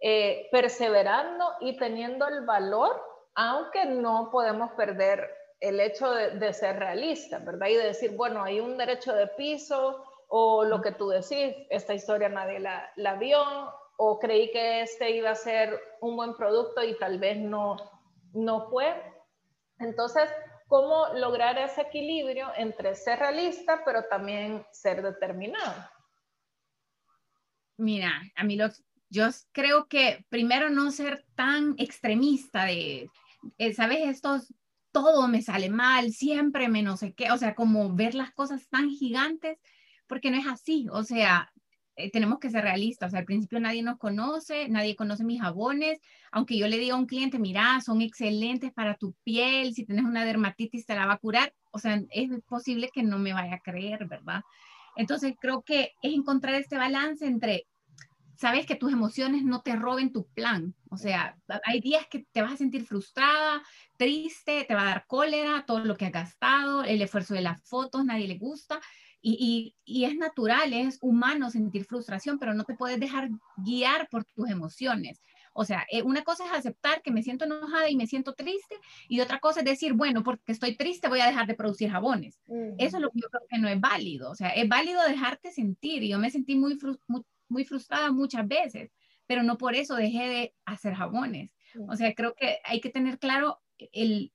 eh, 0.00 0.48
perseverando 0.50 1.44
y 1.60 1.76
teniendo 1.76 2.26
el 2.26 2.44
valor, 2.46 3.00
aunque 3.34 3.84
no 3.84 4.30
podemos 4.32 4.72
perder 4.72 5.28
el 5.60 5.78
hecho 5.78 6.10
de, 6.10 6.52
ser 6.54 6.78
realistas, 6.78 7.44
¿verdad? 7.44 7.66
Y 7.66 7.74
de 7.74 7.84
decir, 7.84 8.12
bueno, 8.16 8.42
hay 8.42 8.60
un 8.60 8.78
derecho 8.78 9.12
de 9.12 9.26
piso 9.26 10.02
o 10.28 10.64
lo 10.64 10.80
que 10.80 10.92
tú 10.92 11.08
decís, 11.08 11.54
esta 11.68 11.92
historia 11.92 12.30
nadie 12.30 12.60
la, 12.60 12.90
la 12.96 13.16
vio 13.16 13.42
o 13.98 14.18
creí 14.18 14.50
que 14.52 14.80
este 14.80 15.10
iba 15.10 15.30
a 15.30 15.34
ser 15.34 15.78
un 16.00 16.16
buen 16.16 16.34
producto 16.34 16.82
y 16.82 16.96
tal 16.96 17.18
vez 17.18 17.36
no, 17.36 17.76
no 18.32 18.70
fue. 18.70 18.94
Entonces, 19.78 20.30
¿cómo 20.66 21.08
lograr 21.14 21.58
ese 21.58 21.82
equilibrio 21.82 22.48
entre 22.56 22.94
ser 22.94 23.18
realista, 23.18 23.82
pero 23.84 24.04
también 24.04 24.64
ser 24.72 25.02
determinado? 25.02 25.74
Mira, 27.76 28.10
a 28.36 28.44
mí 28.44 28.56
lo, 28.56 28.68
yo 29.10 29.28
creo 29.52 29.86
que 29.88 30.24
primero 30.28 30.70
no 30.70 30.90
ser 30.92 31.26
tan 31.34 31.74
extremista 31.78 32.64
de, 32.64 33.10
eh, 33.58 33.74
¿sabes? 33.74 34.08
Estos, 34.08 34.54
todo 34.92 35.28
me 35.28 35.42
sale 35.42 35.68
mal, 35.68 36.12
siempre 36.12 36.68
me 36.68 36.82
no 36.82 36.96
sé 36.96 37.12
qué, 37.12 37.30
o 37.32 37.36
sea, 37.36 37.54
como 37.54 37.94
ver 37.94 38.14
las 38.14 38.32
cosas 38.32 38.68
tan 38.68 38.88
gigantes, 38.88 39.58
porque 40.06 40.30
no 40.30 40.38
es 40.38 40.46
así, 40.46 40.86
o 40.90 41.02
sea, 41.04 41.52
eh, 41.96 42.10
tenemos 42.10 42.38
que 42.38 42.50
ser 42.50 42.62
realistas, 42.62 43.08
o 43.08 43.10
sea, 43.10 43.20
al 43.20 43.24
principio 43.26 43.60
nadie 43.60 43.82
nos 43.82 43.98
conoce, 43.98 44.68
nadie 44.68 44.96
conoce 44.96 45.24
mis 45.24 45.40
jabones, 45.40 46.00
aunque 46.32 46.56
yo 46.56 46.68
le 46.68 46.78
diga 46.78 46.94
a 46.94 46.98
un 46.98 47.06
cliente, 47.06 47.38
mira, 47.38 47.80
son 47.80 48.02
excelentes 48.02 48.72
para 48.72 48.94
tu 48.94 49.14
piel, 49.24 49.74
si 49.74 49.84
tienes 49.84 50.04
una 50.04 50.24
dermatitis 50.24 50.86
te 50.86 50.94
la 50.94 51.06
va 51.06 51.14
a 51.14 51.18
curar, 51.18 51.52
o 51.72 51.78
sea, 51.78 52.00
es 52.10 52.30
posible 52.46 52.90
que 52.92 53.02
no 53.02 53.18
me 53.18 53.32
vaya 53.32 53.56
a 53.56 53.60
creer, 53.60 54.06
¿verdad? 54.06 54.42
Entonces 54.96 55.34
creo 55.40 55.62
que 55.62 55.92
es 56.02 56.12
encontrar 56.14 56.54
este 56.54 56.76
balance 56.76 57.26
entre 57.26 57.66
sabes 58.40 58.64
que 58.64 58.74
tus 58.74 58.90
emociones 58.90 59.44
no 59.44 59.60
te 59.60 59.76
roben 59.76 60.14
tu 60.14 60.26
plan. 60.28 60.74
O 60.88 60.96
sea, 60.96 61.36
hay 61.62 61.80
días 61.82 62.06
que 62.06 62.26
te 62.32 62.40
vas 62.40 62.54
a 62.54 62.56
sentir 62.56 62.86
frustrada, 62.86 63.62
triste, 63.98 64.64
te 64.64 64.74
va 64.74 64.82
a 64.82 64.86
dar 64.86 65.06
cólera, 65.06 65.64
todo 65.66 65.80
lo 65.80 65.94
que 65.94 66.06
has 66.06 66.12
gastado, 66.12 66.82
el 66.82 67.02
esfuerzo 67.02 67.34
de 67.34 67.42
las 67.42 67.62
fotos, 67.62 68.02
nadie 68.02 68.26
le 68.26 68.38
gusta. 68.38 68.80
Y, 69.20 69.76
y, 69.84 70.04
es 70.06 70.16
natural, 70.16 70.72
es 70.72 70.96
humano 71.02 71.50
sentir 71.50 71.84
frustración, 71.84 72.38
pero 72.38 72.54
no 72.54 72.64
te 72.64 72.74
puedes 72.74 72.98
dejar 72.98 73.28
guiar 73.58 74.08
por 74.08 74.24
tus 74.24 74.48
emociones. 74.48 75.20
O 75.52 75.66
sea, 75.66 75.84
eh, 75.90 76.00
una 76.00 76.24
cosa 76.24 76.46
es 76.46 76.52
aceptar 76.52 77.02
que 77.02 77.10
me 77.10 77.22
siento 77.22 77.44
enojada 77.44 77.90
y 77.90 77.96
me 77.96 78.06
siento 78.06 78.32
triste, 78.32 78.76
y 79.06 79.20
otra 79.20 79.38
cosa 79.38 79.60
es 79.60 79.66
decir, 79.66 79.92
bueno, 79.92 80.22
porque 80.22 80.52
estoy 80.52 80.74
triste 80.74 81.08
voy 81.08 81.20
a 81.20 81.26
dejar 81.26 81.46
de 81.46 81.54
producir 81.54 81.90
jabones. 81.90 82.40
Eso 82.78 82.96
es 82.96 83.02
lo 83.02 83.10
que 83.10 83.20
yo 83.20 83.28
creo 83.28 83.42
que 83.46 83.58
no 83.58 83.68
es 83.68 83.78
válido. 83.78 84.30
O 84.30 84.34
sea, 84.34 84.48
es 84.48 84.66
válido 84.66 85.02
dejarte 85.02 85.52
sentir. 85.52 86.02
Y 86.02 86.08
yo 86.08 86.18
me 86.18 86.30
sentí 86.30 86.56
muy, 86.56 86.78
muy, 87.06 87.22
muy 87.50 87.64
frustrada 87.64 88.10
muchas 88.12 88.46
veces, 88.46 88.92
pero 89.26 89.42
no 89.42 89.58
por 89.58 89.74
eso 89.74 89.94
dejé 89.94 90.28
de 90.28 90.54
hacer 90.64 90.94
jabones. 90.94 91.54
O 91.88 91.96
sea, 91.96 92.14
creo 92.14 92.34
que 92.34 92.58
hay 92.64 92.80
que 92.80 92.90
tener 92.90 93.18
claro 93.18 93.60
el, 93.92 94.32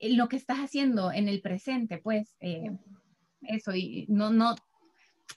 lo 0.00 0.28
que 0.28 0.36
estás 0.36 0.58
haciendo 0.58 1.12
en 1.12 1.28
el 1.28 1.40
presente, 1.40 1.98
pues, 1.98 2.34
eh, 2.40 2.70
eso, 3.42 3.74
y 3.74 4.06
no, 4.08 4.30
no, 4.30 4.54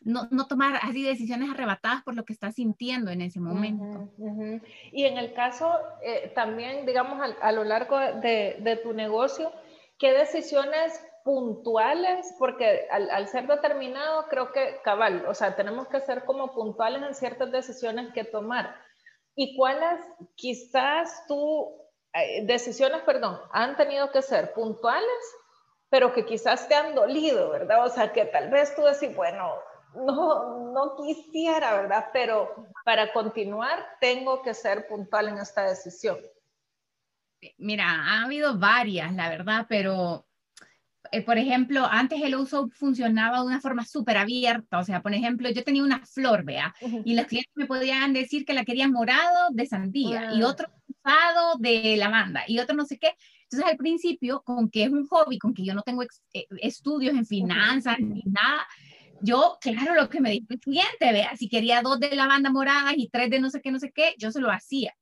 no, 0.02 0.28
no, 0.32 0.48
tomar 0.48 0.80
así 0.82 1.04
decisiones 1.04 1.50
arrebatadas 1.50 2.04
por 2.04 2.16
lo 2.16 2.26
que 2.26 2.34
estás 2.34 2.56
sintiendo 2.56 3.12
en 3.12 3.22
ese 3.22 3.40
momento. 3.40 4.12
Y 4.92 5.06
en 5.06 5.18
el 5.18 5.34
caso 5.34 5.72
eh, 6.04 6.32
también, 6.36 6.86
digamos, 6.86 7.20
a, 7.42 7.52
lo 7.52 7.64
largo 7.64 8.00
de, 8.00 8.58
de, 8.60 8.76
tu 8.78 8.94
negocio, 8.94 9.52
¿qué 9.98 10.14
decisiones 10.14 11.00
puntuales, 11.26 12.36
porque 12.38 12.88
al, 12.92 13.28
ser 13.28 13.48
determinado, 13.48 14.28
creo 14.30 14.52
que 14.52 14.80
cabal, 14.84 15.26
o 15.28 15.34
sea, 15.34 15.56
tenemos 15.56 15.88
que 15.88 16.00
ser 16.00 16.24
como 16.24 16.54
puntuales 16.54 17.02
en 17.02 17.16
ciertas 17.16 17.52
decisiones 17.52 18.14
que 18.14 18.24
tomar. 18.24 18.76
¿Y 19.36 19.58
cuáles 19.58 20.00
quizás 20.36 21.26
tú, 21.28 21.82
eh, 22.14 22.46
decisiones, 22.46 23.02
perdón, 23.02 23.42
han 23.52 23.76
tenido 23.76 24.12
que 24.12 24.22
ser 24.22 24.54
puntuales, 24.54 25.36
pero 25.90 26.14
que 26.14 26.26
quizás 26.26 26.68
te 26.68 26.76
han 26.76 26.94
dolido, 26.94 27.50
¿verdad? 27.50 27.86
O 27.86 27.90
sea, 27.90 28.14
que 28.14 28.26
tal 28.26 28.52
vez 28.52 28.76
tú 28.76 28.84
decís, 28.84 29.16
bueno, 29.16 29.52
no, 29.96 30.72
no 30.74 30.96
quisiera, 30.96 31.74
¿verdad? 31.82 32.06
Pero 32.14 32.68
para 32.84 33.12
continuar, 33.12 33.84
tengo 34.00 34.44
que 34.44 34.54
ser 34.54 34.88
puntual 34.88 35.30
en 35.30 35.40
esta 35.40 35.64
decisión. 35.64 36.20
Mira, 37.58 37.86
ha 37.90 38.26
habido 38.26 38.60
varias, 38.60 39.12
la 39.14 39.28
verdad, 39.30 39.66
pero 39.68 40.24
eh, 41.16 41.22
por 41.22 41.38
ejemplo, 41.38 41.86
antes 41.90 42.22
el 42.22 42.36
uso 42.36 42.70
funcionaba 42.74 43.40
de 43.40 43.46
una 43.46 43.62
forma 43.62 43.86
súper 43.86 44.18
abierta, 44.18 44.80
o 44.80 44.84
sea, 44.84 45.02
por 45.02 45.14
ejemplo, 45.14 45.50
yo 45.50 45.64
tenía 45.64 45.84
una 45.84 46.06
flor, 46.06 46.44
vea, 46.44 46.76
y 47.06 47.16
los 47.16 47.26
clientes 47.26 47.54
me 47.56 47.66
podían 47.66 48.12
decir 48.12 48.44
que 48.44 48.54
la 48.54 48.66
querían 48.66 48.92
morado 48.92 49.50
de 49.52 49.66
sandía 49.66 50.34
y 50.34 50.44
otro 50.44 50.68
rosado 51.04 51.56
de 51.60 51.96
lavanda 51.96 52.44
y 52.48 52.60
otro 52.60 52.76
no 52.76 52.86
sé 52.86 52.98
qué. 52.98 53.14
Entonces, 53.44 53.72
al 53.72 53.78
principio, 53.78 54.42
con 54.44 54.70
que 54.70 54.84
es 54.84 54.90
un 54.90 55.08
hobby, 55.08 55.38
con 55.38 55.54
que 55.54 55.64
yo 55.64 55.74
no 55.74 55.84
tengo 55.84 56.04
eh, 56.04 56.48
estudios 56.62 57.16
en 57.16 57.26
finanzas 57.26 57.98
ni 58.00 58.22
nada, 58.26 58.68
yo, 59.22 59.58
claro, 59.62 59.96
lo 59.96 60.10
que 60.10 60.20
me 60.20 60.32
dijo 60.32 60.48
el 60.50 60.60
cliente, 60.60 61.14
vea, 61.14 61.36
si 61.38 61.48
quería 61.48 61.82
dos 61.82 62.00
de 62.00 62.14
lavanda 62.16 62.50
morada 62.50 62.94
y 62.96 63.08
tres 63.08 63.30
de 63.30 63.40
no 63.40 63.50
sé 63.50 63.62
qué, 63.62 63.72
no 63.72 63.80
sé 63.80 63.92
qué, 63.92 64.16
yo 64.18 64.32
se 64.32 64.42
lo 64.42 64.52
hacía. 64.52 64.94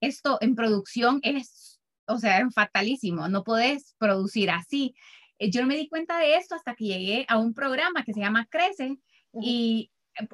Esto 0.00 0.38
en 0.40 0.54
producción 0.54 1.20
es, 1.22 1.78
o 2.06 2.16
sea, 2.18 2.38
es 2.38 2.54
fatalísimo, 2.54 3.28
no 3.28 3.44
puedes 3.44 3.94
producir 3.98 4.50
así. 4.50 4.94
Eh, 5.38 5.50
yo 5.50 5.60
no 5.60 5.66
me 5.66 5.76
di 5.76 5.88
cuenta 5.88 6.18
de 6.18 6.34
esto 6.34 6.54
hasta 6.54 6.74
que 6.74 6.84
llegué 6.84 7.24
a 7.28 7.38
un 7.38 7.54
programa 7.54 8.04
que 8.04 8.12
se 8.12 8.20
llama 8.20 8.46
Crece 8.50 8.98
y 9.40 9.90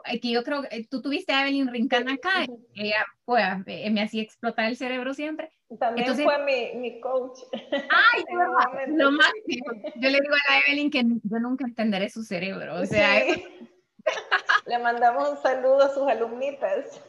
eh, 0.07 0.21
que 0.21 0.31
yo 0.31 0.43
creo 0.43 0.63
que 0.63 0.77
eh, 0.77 0.87
tú 0.89 1.03
tuviste 1.03 1.33
a 1.33 1.43
Evelyn 1.43 1.69
Rincón 1.69 2.09
acá, 2.09 2.47
ella 2.75 3.05
pues, 3.25 3.45
me 3.67 4.03
hacía 4.03 4.23
explotar 4.23 4.67
el 4.67 4.77
cerebro 4.77 5.15
siempre. 5.15 5.53
También 5.79 6.07
Entonces, 6.07 6.25
fue 6.25 6.45
mi, 6.45 6.79
mi 6.79 7.01
coach. 7.01 7.39
Ay, 7.53 8.25
lo 8.89 9.13
máximo. 9.13 9.67
Yo 9.97 10.11
le 10.11 10.21
digo 10.21 10.35
a 10.35 10.53
la 10.53 10.61
Evelyn 10.67 10.91
que 10.91 11.03
yo 11.03 11.39
nunca 11.39 11.65
entenderé 11.65 12.09
su 12.09 12.23
cerebro, 12.23 12.81
o 12.81 12.87
sea, 12.87 13.23
Le 14.67 14.79
mandamos 14.79 15.31
un 15.31 15.37
saludo 15.39 15.83
a 15.83 15.93
sus 15.93 16.07
alumnitas. 16.09 17.03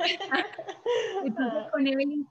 con 1.72 1.88
Evelyn, 1.88 2.28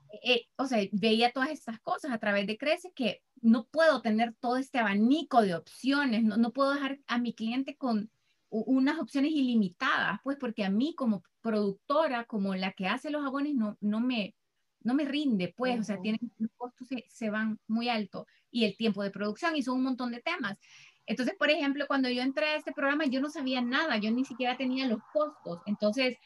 o 0.57 0.65
sea, 0.65 0.79
veía 0.91 1.31
todas 1.31 1.49
estas 1.49 1.79
cosas 1.79 2.11
a 2.11 2.19
través 2.19 2.45
de 2.47 2.57
Crece 2.57 2.91
que 2.93 3.23
no 3.41 3.65
puedo 3.65 4.01
tener 4.01 4.33
todo 4.39 4.57
este 4.57 4.79
abanico 4.79 5.41
de 5.41 5.55
opciones, 5.55 6.23
no, 6.23 6.37
no 6.37 6.51
puedo 6.51 6.73
dejar 6.73 6.99
a 7.07 7.17
mi 7.17 7.33
cliente 7.33 7.75
con 7.75 8.09
unas 8.49 8.99
opciones 8.99 9.31
ilimitadas, 9.31 10.19
pues 10.23 10.37
porque 10.39 10.63
a 10.63 10.69
mí 10.69 10.95
como 10.95 11.23
productora, 11.41 12.25
como 12.25 12.55
la 12.55 12.73
que 12.73 12.87
hace 12.87 13.09
los 13.09 13.23
jabones, 13.23 13.55
no, 13.55 13.77
no, 13.81 13.99
me, 13.99 14.35
no 14.81 14.93
me 14.93 15.05
rinde, 15.05 15.53
pues, 15.55 15.79
o 15.79 15.83
sea, 15.83 15.99
tienen, 15.99 16.19
los 16.37 16.51
costos 16.55 16.87
se, 16.87 17.05
se, 17.09 17.29
van 17.29 17.59
muy 17.67 17.89
alto 17.89 18.27
y 18.51 18.65
el 18.65 18.77
tiempo 18.77 19.03
de 19.03 19.11
producción 19.11 19.55
y 19.55 19.63
son 19.63 19.77
un 19.77 19.83
montón 19.83 20.11
de 20.11 20.21
temas. 20.21 20.57
Entonces, 21.05 21.35
por 21.37 21.49
ejemplo, 21.49 21.85
cuando 21.87 22.09
yo 22.09 22.21
entré 22.21 22.45
a 22.47 22.55
este 22.55 22.71
programa, 22.71 23.05
yo 23.05 23.21
no 23.21 23.29
sabía 23.29 23.61
nada, 23.61 23.97
yo 23.97 24.11
ni 24.11 24.25
siquiera 24.25 24.57
tenía 24.57 24.87
los 24.87 24.99
costos. 25.13 25.61
Entonces, 25.65 26.17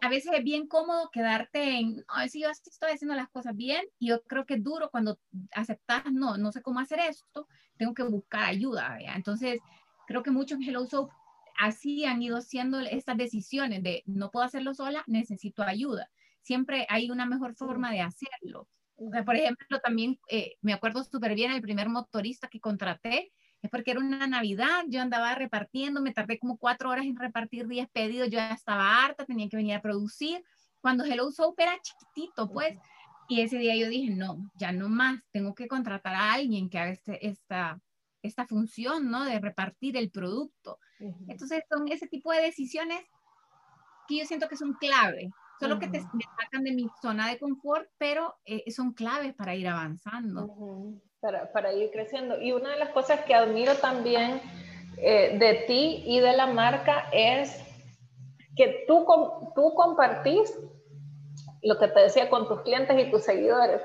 a 0.00 0.08
veces 0.08 0.32
es 0.34 0.44
bien 0.44 0.66
cómodo 0.66 1.08
quedarte 1.12 1.78
en, 1.78 1.96
no, 1.96 2.28
si 2.28 2.40
yo 2.40 2.50
estoy 2.50 2.90
haciendo 2.90 3.14
las 3.14 3.28
cosas 3.28 3.54
bien, 3.56 3.84
y 3.98 4.08
yo 4.08 4.22
creo 4.22 4.44
que 4.44 4.54
es 4.54 4.62
duro 4.62 4.90
cuando 4.90 5.18
aceptas, 5.52 6.04
no, 6.12 6.36
no 6.36 6.50
sé 6.50 6.62
cómo 6.62 6.80
hacer 6.80 6.98
esto, 7.00 7.46
tengo 7.76 7.94
que 7.94 8.02
buscar 8.02 8.44
ayuda, 8.44 8.98
Entonces, 9.14 9.60
creo 10.06 10.22
que 10.22 10.30
muchos 10.30 10.58
en 10.58 10.68
Hello 10.68 10.86
Soap 10.86 11.10
así 11.58 12.04
han 12.04 12.22
ido 12.22 12.38
haciendo 12.38 12.80
estas 12.80 13.16
decisiones 13.16 13.82
de, 13.82 14.02
no 14.06 14.30
puedo 14.30 14.44
hacerlo 14.44 14.74
sola, 14.74 15.04
necesito 15.06 15.62
ayuda. 15.62 16.10
Siempre 16.40 16.86
hay 16.88 17.10
una 17.10 17.26
mejor 17.26 17.54
forma 17.54 17.92
de 17.92 18.00
hacerlo. 18.00 18.68
por 19.24 19.36
ejemplo, 19.36 19.80
también 19.80 20.18
eh, 20.28 20.54
me 20.60 20.72
acuerdo 20.72 21.04
súper 21.04 21.34
bien 21.34 21.52
el 21.52 21.62
primer 21.62 21.88
motorista 21.88 22.48
que 22.48 22.60
contraté, 22.60 23.32
es 23.62 23.70
porque 23.70 23.92
era 23.92 24.00
una 24.00 24.26
Navidad, 24.26 24.84
yo 24.88 25.00
andaba 25.00 25.34
repartiendo, 25.36 26.02
me 26.02 26.12
tardé 26.12 26.38
como 26.38 26.58
cuatro 26.58 26.90
horas 26.90 27.06
en 27.06 27.16
repartir 27.16 27.68
10 27.68 27.88
pedidos, 27.90 28.28
yo 28.28 28.38
ya 28.38 28.50
estaba 28.50 29.04
harta, 29.04 29.24
tenía 29.24 29.48
que 29.48 29.56
venir 29.56 29.76
a 29.76 29.80
producir. 29.80 30.42
Cuando 30.80 31.04
Hello 31.04 31.30
Soap 31.30 31.54
era 31.60 31.78
chiquitito, 31.80 32.50
pues, 32.50 32.76
y 33.28 33.40
ese 33.40 33.58
día 33.58 33.76
yo 33.76 33.88
dije, 33.88 34.12
no, 34.12 34.50
ya 34.56 34.72
no 34.72 34.88
más, 34.88 35.20
tengo 35.30 35.54
que 35.54 35.68
contratar 35.68 36.14
a 36.16 36.32
alguien 36.32 36.68
que 36.68 36.78
haga 36.80 36.90
este, 36.90 37.24
esta, 37.24 37.80
esta 38.20 38.46
función, 38.48 39.10
¿no? 39.12 39.24
De 39.24 39.38
repartir 39.38 39.96
el 39.96 40.10
producto. 40.10 40.78
Entonces 41.28 41.62
son 41.70 41.86
ese 41.88 42.08
tipo 42.08 42.32
de 42.32 42.42
decisiones 42.42 43.00
que 44.08 44.18
yo 44.18 44.24
siento 44.24 44.48
que 44.48 44.56
son 44.56 44.72
clave, 44.74 45.30
solo 45.60 45.78
que 45.78 45.86
te, 45.86 46.00
me 46.00 46.24
sacan 46.36 46.64
de 46.64 46.72
mi 46.72 46.86
zona 47.00 47.28
de 47.28 47.38
confort, 47.38 47.88
pero 47.96 48.34
eh, 48.44 48.68
son 48.72 48.92
claves 48.92 49.34
para 49.34 49.54
ir 49.54 49.68
avanzando 49.68 50.48
para, 51.22 51.50
para, 51.52 51.72
ir 51.72 51.90
creciendo. 51.92 52.38
Y 52.40 52.52
una 52.52 52.70
de 52.70 52.78
las 52.78 52.90
cosas 52.90 53.20
que 53.20 53.34
admiro 53.34 53.76
también 53.76 54.42
eh, 54.98 55.38
de 55.38 55.54
ti 55.66 56.02
y 56.04 56.18
de 56.18 56.36
la 56.36 56.46
marca 56.48 57.08
es 57.12 57.62
que 58.56 58.84
tú, 58.88 59.06
tú 59.54 59.72
compartís 59.74 60.52
lo 61.62 61.78
que 61.78 61.88
te 61.88 62.00
decía 62.00 62.28
con 62.28 62.48
tus 62.48 62.60
clientes 62.62 62.98
y 62.98 63.10
tus 63.10 63.22
seguidores. 63.22 63.80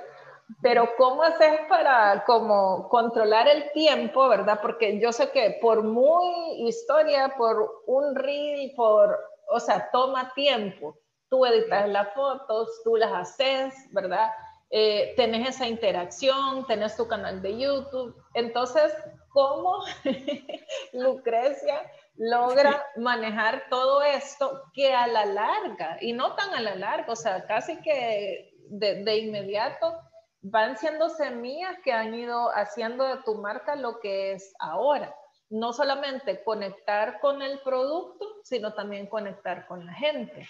Pero 0.63 0.89
¿cómo 0.97 1.21
haces 1.21 1.59
para 1.69 2.23
como 2.25 2.89
controlar 2.89 3.47
el 3.47 3.71
tiempo, 3.71 4.27
verdad? 4.29 4.59
Porque 4.59 4.99
yo 4.99 5.11
sé 5.11 5.29
que 5.29 5.59
por 5.61 5.83
muy 5.83 6.67
historia, 6.67 7.35
por 7.37 7.83
un 7.85 8.15
reel, 8.15 8.73
por, 8.75 9.15
o 9.49 9.59
sea, 9.59 9.89
toma 9.91 10.33
tiempo. 10.33 10.97
Tú 11.29 11.45
editas 11.45 11.87
las 11.89 12.13
fotos, 12.15 12.81
tú 12.83 12.95
las 12.95 13.11
haces, 13.13 13.75
¿verdad? 13.91 14.31
Eh, 14.69 15.13
tenés 15.15 15.49
esa 15.49 15.67
interacción, 15.67 16.65
tenés 16.67 16.97
tu 16.97 17.07
canal 17.07 17.41
de 17.41 17.57
YouTube. 17.57 18.15
Entonces, 18.33 18.93
¿cómo 19.29 19.83
Lucrecia 20.93 21.81
logra 22.15 22.85
manejar 22.97 23.65
todo 23.69 24.01
esto 24.01 24.63
que 24.73 24.93
a 24.93 25.07
la 25.07 25.25
larga, 25.25 25.97
y 26.01 26.13
no 26.13 26.35
tan 26.35 26.53
a 26.53 26.61
la 26.61 26.75
larga, 26.75 27.13
o 27.13 27.15
sea, 27.15 27.45
casi 27.45 27.79
que 27.81 28.51
de, 28.69 29.03
de 29.03 29.17
inmediato, 29.17 29.95
van 30.41 30.77
siendo 30.77 31.09
semillas 31.09 31.77
que 31.83 31.93
han 31.93 32.13
ido 32.13 32.49
haciendo 32.49 33.05
de 33.05 33.21
tu 33.23 33.35
marca 33.35 33.75
lo 33.75 33.99
que 33.99 34.33
es 34.33 34.53
ahora? 34.59 35.15
No 35.49 35.71
solamente 35.71 36.43
conectar 36.43 37.19
con 37.21 37.41
el 37.41 37.59
producto, 37.61 38.25
sino 38.43 38.73
también 38.73 39.07
conectar 39.07 39.65
con 39.67 39.85
la 39.85 39.93
gente. 39.93 40.47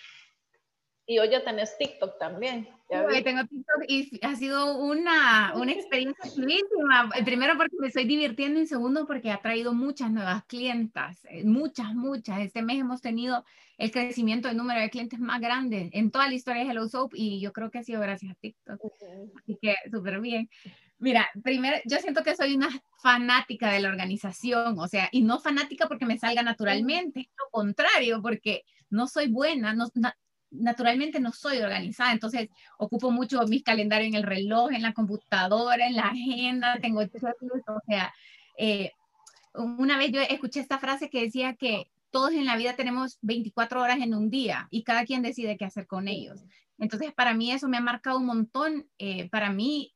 Y 1.09 1.19
hoy 1.19 1.29
ya 1.29 1.41
tenés 1.41 1.77
TikTok 1.77 2.19
también. 2.19 2.67
Hoy 2.89 3.23
tengo 3.23 3.41
TikTok 3.45 3.83
y 3.87 4.19
ha 4.21 4.35
sido 4.35 4.77
una, 4.77 5.53
una 5.55 5.71
experiencia 5.71 6.25
chulísima. 6.35 7.09
Primero 7.23 7.55
porque 7.55 7.77
me 7.79 7.87
estoy 7.87 8.03
divirtiendo 8.03 8.59
y 8.59 8.67
segundo 8.67 9.07
porque 9.07 9.31
ha 9.31 9.41
traído 9.41 9.73
muchas 9.73 10.11
nuevas 10.11 10.43
clientas, 10.45 11.23
eh, 11.29 11.45
muchas, 11.45 11.95
muchas. 11.95 12.41
Este 12.41 12.61
mes 12.61 12.79
hemos 12.79 13.01
tenido 13.01 13.45
el 13.77 13.89
crecimiento 13.91 14.49
del 14.49 14.57
número 14.57 14.81
de 14.81 14.89
clientes 14.89 15.17
más 15.17 15.39
grande 15.39 15.89
en 15.93 16.11
toda 16.11 16.27
la 16.27 16.33
historia 16.33 16.65
de 16.65 16.71
Hello 16.71 16.89
Soap 16.89 17.11
y 17.13 17.39
yo 17.39 17.53
creo 17.53 17.71
que 17.71 17.79
ha 17.79 17.83
sido 17.83 18.01
gracias 18.01 18.33
a 18.33 18.35
TikTok. 18.35 18.81
Así 19.37 19.57
que 19.61 19.75
súper 19.89 20.19
bien. 20.19 20.49
Mira, 20.99 21.29
primero, 21.41 21.77
yo 21.85 21.99
siento 21.99 22.21
que 22.21 22.35
soy 22.35 22.55
una 22.55 22.69
fanática 23.01 23.71
de 23.71 23.79
la 23.79 23.89
organización, 23.89 24.77
o 24.77 24.87
sea, 24.87 25.07
y 25.13 25.21
no 25.21 25.39
fanática 25.39 25.87
porque 25.87 26.05
me 26.05 26.17
salga 26.17 26.41
naturalmente, 26.41 27.29
lo 27.37 27.49
contrario, 27.51 28.19
porque 28.21 28.63
no 28.89 29.07
soy 29.07 29.27
buena, 29.27 29.73
no, 29.73 29.85
naturalmente 30.51 31.19
no 31.19 31.31
soy 31.31 31.59
organizada, 31.59 32.11
entonces 32.11 32.49
ocupo 32.77 33.11
mucho 33.11 33.41
mis 33.47 33.63
calendarios 33.63 34.09
en 34.09 34.15
el 34.15 34.23
reloj, 34.23 34.71
en 34.71 34.81
la 34.81 34.93
computadora, 34.93 35.87
en 35.87 35.95
la 35.95 36.07
agenda, 36.07 36.77
tengo 36.81 37.01
o 37.01 37.81
sea, 37.85 38.13
eh, 38.57 38.91
una 39.53 39.97
vez 39.97 40.11
yo 40.11 40.21
escuché 40.21 40.59
esta 40.59 40.79
frase 40.79 41.09
que 41.09 41.21
decía 41.21 41.55
que 41.55 41.89
todos 42.11 42.31
en 42.31 42.45
la 42.45 42.55
vida 42.55 42.75
tenemos 42.75 43.17
24 43.21 43.81
horas 43.81 43.99
en 43.99 44.13
un 44.13 44.29
día 44.29 44.67
y 44.71 44.83
cada 44.83 45.05
quien 45.05 45.21
decide 45.21 45.57
qué 45.57 45.65
hacer 45.65 45.87
con 45.87 46.07
ellos. 46.07 46.43
Entonces, 46.79 47.13
para 47.13 47.33
mí 47.33 47.51
eso 47.51 47.67
me 47.67 47.77
ha 47.77 47.81
marcado 47.81 48.17
un 48.17 48.25
montón. 48.25 48.87
Eh, 48.97 49.29
para 49.29 49.51
mí, 49.51 49.93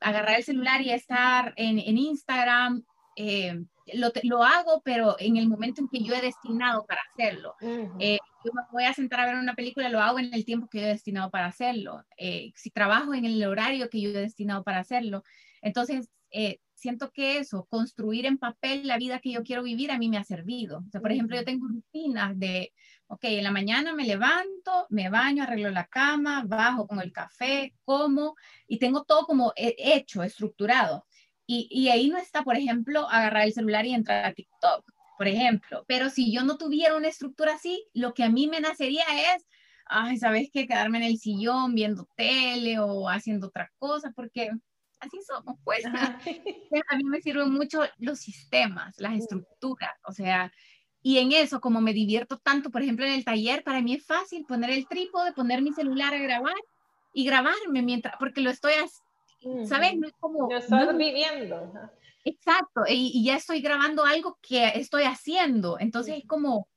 agarrar 0.00 0.36
el 0.36 0.44
celular 0.44 0.80
y 0.80 0.90
estar 0.90 1.52
en, 1.56 1.78
en 1.78 1.98
Instagram, 1.98 2.84
eh, 3.16 3.62
lo, 3.94 4.10
lo, 4.22 4.42
hago, 4.42 4.80
pero 4.84 5.16
en 5.18 5.36
el 5.36 5.48
momento 5.48 5.80
en 5.80 5.88
que 5.88 6.02
yo 6.02 6.14
he 6.14 6.20
destinado 6.20 6.84
para 6.86 7.02
hacerlo. 7.12 7.54
Eh, 7.98 8.18
yo 8.44 8.52
me 8.52 8.62
voy 8.72 8.84
a 8.84 8.94
sentar 8.94 9.20
a 9.20 9.26
ver 9.26 9.36
una 9.36 9.54
película, 9.54 9.88
lo 9.88 10.00
hago 10.00 10.18
en 10.18 10.32
el 10.32 10.44
tiempo 10.44 10.68
que 10.68 10.80
yo 10.80 10.86
he 10.86 10.90
destinado 10.90 11.30
para 11.30 11.46
hacerlo. 11.46 12.04
si 12.18 12.70
trabajo 12.70 13.14
en 13.14 13.24
el 13.24 13.44
horario 13.44 13.88
que 13.90 14.00
yo 14.00 14.10
he 14.10 14.12
destinado 14.12 14.64
para 14.64 14.80
hacerlo. 14.80 15.24
Entonces, 15.60 16.10
siento 16.82 17.12
que 17.12 17.38
eso, 17.38 17.66
construir 17.70 18.26
en 18.26 18.38
papel 18.38 18.88
la 18.88 18.98
vida 18.98 19.20
que 19.20 19.30
yo 19.30 19.44
quiero 19.44 19.62
vivir, 19.62 19.92
a 19.92 19.98
mí 19.98 20.08
me 20.08 20.18
ha 20.18 20.24
servido. 20.24 20.78
O 20.78 20.90
sea, 20.90 21.00
por 21.00 21.12
ejemplo, 21.12 21.36
yo 21.36 21.44
tengo 21.44 21.68
rutinas 21.68 22.36
de, 22.36 22.72
ok, 23.06 23.24
en 23.24 23.44
la 23.44 23.52
mañana 23.52 23.94
me 23.94 24.04
levanto, 24.04 24.86
me 24.90 25.08
baño, 25.08 25.44
arreglo 25.44 25.70
la 25.70 25.86
cama, 25.86 26.42
bajo 26.44 26.88
con 26.88 27.00
el 27.00 27.12
café, 27.12 27.72
como, 27.84 28.34
y 28.66 28.80
tengo 28.80 29.04
todo 29.04 29.26
como 29.26 29.52
hecho, 29.56 30.24
estructurado. 30.24 31.06
Y, 31.46 31.68
y 31.70 31.88
ahí 31.88 32.08
no 32.08 32.18
está, 32.18 32.42
por 32.42 32.56
ejemplo, 32.56 33.08
agarrar 33.08 33.44
el 33.44 33.52
celular 33.52 33.86
y 33.86 33.94
entrar 33.94 34.24
a 34.24 34.34
TikTok, 34.34 34.84
por 35.22 35.28
ejemplo. 35.28 35.84
Pero 35.86 36.10
si 36.10 36.32
yo 36.32 36.42
no 36.42 36.58
tuviera 36.58 36.96
una 36.96 37.06
estructura 37.06 37.54
así, 37.54 37.86
lo 37.94 38.12
que 38.12 38.24
a 38.24 38.28
mí 38.28 38.48
me 38.48 38.60
nacería 38.60 39.04
es, 39.36 39.46
ay, 39.86 40.16
¿sabes 40.16 40.50
qué? 40.52 40.66
Quedarme 40.66 40.98
en 40.98 41.04
el 41.04 41.18
sillón 41.18 41.76
viendo 41.76 42.08
tele 42.16 42.80
o 42.80 43.08
haciendo 43.08 43.46
otra 43.46 43.70
cosa, 43.78 44.12
porque 44.16 44.50
así 44.98 45.20
somos, 45.24 45.60
pues. 45.62 45.84
A 46.90 46.96
mí 46.96 47.04
me 47.04 47.20
sirven 47.20 47.52
mucho 47.52 47.82
los 47.98 48.18
sistemas, 48.18 48.96
las 48.98 49.16
estructuras, 49.16 49.92
o 50.04 50.10
sea, 50.10 50.52
y 51.02 51.18
en 51.18 51.30
eso, 51.30 51.60
como 51.60 51.80
me 51.80 51.92
divierto 51.92 52.38
tanto, 52.38 52.70
por 52.70 52.82
ejemplo, 52.82 53.06
en 53.06 53.12
el 53.12 53.24
taller, 53.24 53.62
para 53.62 53.80
mí 53.80 53.94
es 53.94 54.04
fácil 54.04 54.44
poner 54.44 54.70
el 54.70 54.88
trípode, 54.88 55.32
poner 55.34 55.62
mi 55.62 55.72
celular 55.72 56.12
a 56.14 56.18
grabar 56.18 56.56
y 57.14 57.24
grabarme 57.24 57.82
mientras, 57.82 58.16
porque 58.18 58.40
lo 58.40 58.50
estoy, 58.50 58.72
¿sabes? 59.66 59.96
No 59.96 60.08
es 60.08 60.14
como... 60.18 60.50
Lo 60.50 60.58
estás 60.58 60.96
viviendo. 60.96 61.72
Exacto, 62.24 62.82
y, 62.88 63.10
y, 63.14 63.24
ya 63.24 63.36
estoy 63.36 63.60
grabando 63.60 64.04
algo 64.04 64.38
que 64.40 64.68
estoy 64.74 65.04
haciendo, 65.04 65.78
entonces 65.80 66.18
es 66.18 66.26
como, 66.26 66.68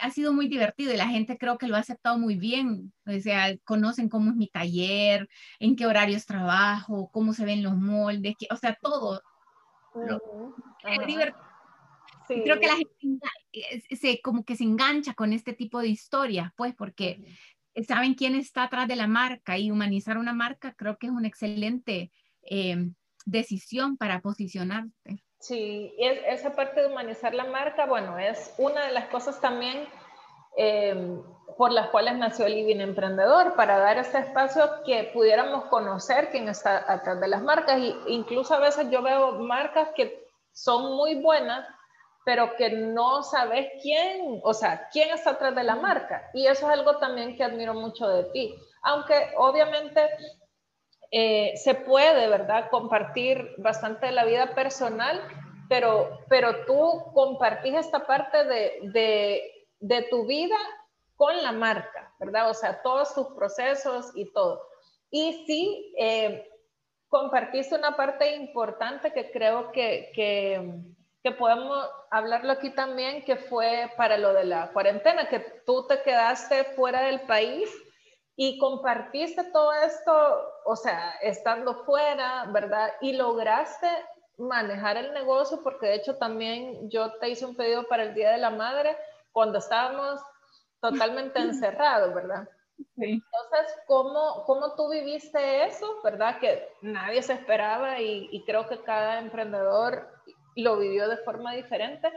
ha 0.00 0.10
sido 0.10 0.32
muy 0.32 0.48
divertido 0.48 0.92
y 0.92 0.96
la 0.96 1.08
gente 1.08 1.38
creo 1.38 1.58
que 1.58 1.66
lo 1.66 1.76
ha 1.76 1.80
aceptado 1.80 2.18
muy 2.18 2.36
bien. 2.36 2.92
O 3.06 3.20
sea, 3.20 3.56
conocen 3.64 4.08
cómo 4.08 4.30
es 4.30 4.36
mi 4.36 4.48
taller, 4.48 5.28
en 5.58 5.76
qué 5.76 5.86
horarios 5.86 6.26
trabajo, 6.26 7.10
cómo 7.12 7.32
se 7.32 7.44
ven 7.44 7.62
los 7.62 7.76
moldes, 7.76 8.34
que, 8.38 8.46
o 8.50 8.56
sea, 8.56 8.76
todo. 8.80 9.22
es 10.84 11.06
divertido. 11.06 11.52
Creo 12.28 12.60
que 12.60 12.66
la 12.66 12.76
gente 12.76 13.96
se, 13.96 14.20
como 14.22 14.44
que 14.44 14.56
se 14.56 14.64
engancha 14.64 15.12
con 15.12 15.32
este 15.32 15.52
tipo 15.52 15.80
de 15.80 15.88
historias, 15.88 16.50
pues, 16.56 16.74
porque 16.74 17.36
saben 17.86 18.14
quién 18.14 18.34
está 18.34 18.64
atrás 18.64 18.88
de 18.88 18.96
la 18.96 19.06
marca 19.06 19.58
y 19.58 19.70
humanizar 19.70 20.18
una 20.18 20.32
marca 20.32 20.74
creo 20.74 20.98
que 20.98 21.06
es 21.06 21.12
una 21.12 21.28
excelente 21.28 22.10
eh, 22.42 22.90
decisión 23.24 23.96
para 23.96 24.20
posicionarte. 24.20 25.22
Sí, 25.38 25.94
es, 25.98 26.40
esa 26.40 26.54
parte 26.54 26.80
de 26.80 26.86
humanizar 26.86 27.34
la 27.34 27.44
marca, 27.44 27.86
bueno, 27.86 28.18
es 28.18 28.54
una 28.58 28.86
de 28.86 28.92
las 28.92 29.08
cosas 29.08 29.40
también 29.40 29.88
eh, 30.56 31.18
por 31.56 31.72
las 31.72 31.88
cuales 31.88 32.16
nació 32.16 32.48
Living 32.48 32.80
Emprendedor, 32.80 33.54
para 33.56 33.78
dar 33.78 33.98
este 33.98 34.18
espacio 34.18 34.82
que 34.84 35.10
pudiéramos 35.12 35.64
conocer 35.66 36.30
quién 36.30 36.48
está 36.48 36.90
atrás 36.90 37.20
de 37.20 37.28
las 37.28 37.42
marcas. 37.42 37.78
Y 37.78 37.94
incluso 38.08 38.54
a 38.54 38.60
veces 38.60 38.90
yo 38.90 39.02
veo 39.02 39.32
marcas 39.40 39.88
que 39.94 40.26
son 40.52 40.96
muy 40.96 41.16
buenas, 41.16 41.66
pero 42.24 42.54
que 42.56 42.70
no 42.70 43.22
sabes 43.22 43.68
quién, 43.82 44.40
o 44.44 44.54
sea, 44.54 44.88
quién 44.92 45.10
está 45.10 45.30
atrás 45.30 45.54
de 45.54 45.64
la 45.64 45.76
marca. 45.76 46.30
Y 46.32 46.46
eso 46.46 46.66
es 46.70 46.78
algo 46.78 46.98
también 46.98 47.36
que 47.36 47.44
admiro 47.44 47.74
mucho 47.74 48.08
de 48.08 48.24
ti. 48.24 48.54
Aunque 48.82 49.32
obviamente 49.36 50.08
eh, 51.14 51.52
se 51.58 51.74
puede, 51.74 52.26
¿verdad? 52.26 52.70
Compartir 52.70 53.54
bastante 53.58 54.06
de 54.06 54.12
la 54.12 54.24
vida 54.24 54.54
personal, 54.54 55.20
pero, 55.68 56.18
pero 56.30 56.64
tú 56.64 57.12
compartís 57.12 57.74
esta 57.74 58.06
parte 58.06 58.44
de, 58.44 59.50
de, 59.78 60.02
tu 60.08 60.26
vida 60.26 60.56
con 61.14 61.42
la 61.42 61.52
marca, 61.52 62.14
¿verdad? 62.18 62.48
O 62.48 62.54
sea, 62.54 62.80
todos 62.80 63.14
tus 63.14 63.26
procesos 63.36 64.10
y 64.14 64.32
todo. 64.32 64.62
Y 65.10 65.44
sí, 65.46 65.94
eh, 65.98 66.48
compartiste 67.08 67.74
una 67.74 67.94
parte 67.94 68.34
importante 68.34 69.12
que 69.12 69.30
creo 69.30 69.70
que, 69.70 70.12
que, 70.14 70.80
que, 71.22 71.32
podemos 71.32 71.90
hablarlo 72.10 72.52
aquí 72.52 72.70
también, 72.70 73.22
que 73.26 73.36
fue 73.36 73.92
para 73.98 74.16
lo 74.16 74.32
de 74.32 74.44
la 74.44 74.72
cuarentena, 74.72 75.28
que 75.28 75.40
tú 75.66 75.86
te 75.86 76.00
quedaste 76.00 76.64
fuera 76.64 77.02
del 77.02 77.20
país 77.26 77.70
y 78.36 78.58
compartiste 78.58 79.44
todo 79.52 79.72
esto, 79.72 80.12
o 80.64 80.76
sea, 80.76 81.12
estando 81.22 81.84
fuera, 81.84 82.46
¿verdad? 82.46 82.92
Y 83.00 83.12
lograste 83.12 83.88
manejar 84.38 84.96
el 84.96 85.12
negocio, 85.12 85.60
porque 85.62 85.86
de 85.86 85.94
hecho 85.96 86.16
también 86.16 86.90
yo 86.90 87.12
te 87.18 87.28
hice 87.28 87.44
un 87.44 87.54
pedido 87.54 87.86
para 87.88 88.04
el 88.04 88.14
Día 88.14 88.30
de 88.30 88.38
la 88.38 88.50
Madre 88.50 88.96
cuando 89.32 89.58
estábamos 89.58 90.20
totalmente 90.80 91.38
encerrados, 91.40 92.14
¿verdad? 92.14 92.48
Sí. 92.96 93.22
Entonces, 93.22 93.78
¿cómo, 93.86 94.44
¿cómo 94.46 94.74
tú 94.74 94.90
viviste 94.90 95.64
eso, 95.66 96.00
verdad? 96.02 96.38
Que 96.40 96.68
nadie 96.80 97.22
se 97.22 97.34
esperaba 97.34 98.00
y, 98.00 98.28
y 98.32 98.44
creo 98.44 98.66
que 98.66 98.82
cada 98.82 99.18
emprendedor 99.18 100.08
lo 100.56 100.78
vivió 100.78 101.08
de 101.08 101.18
forma 101.18 101.52
diferente. 101.52 102.10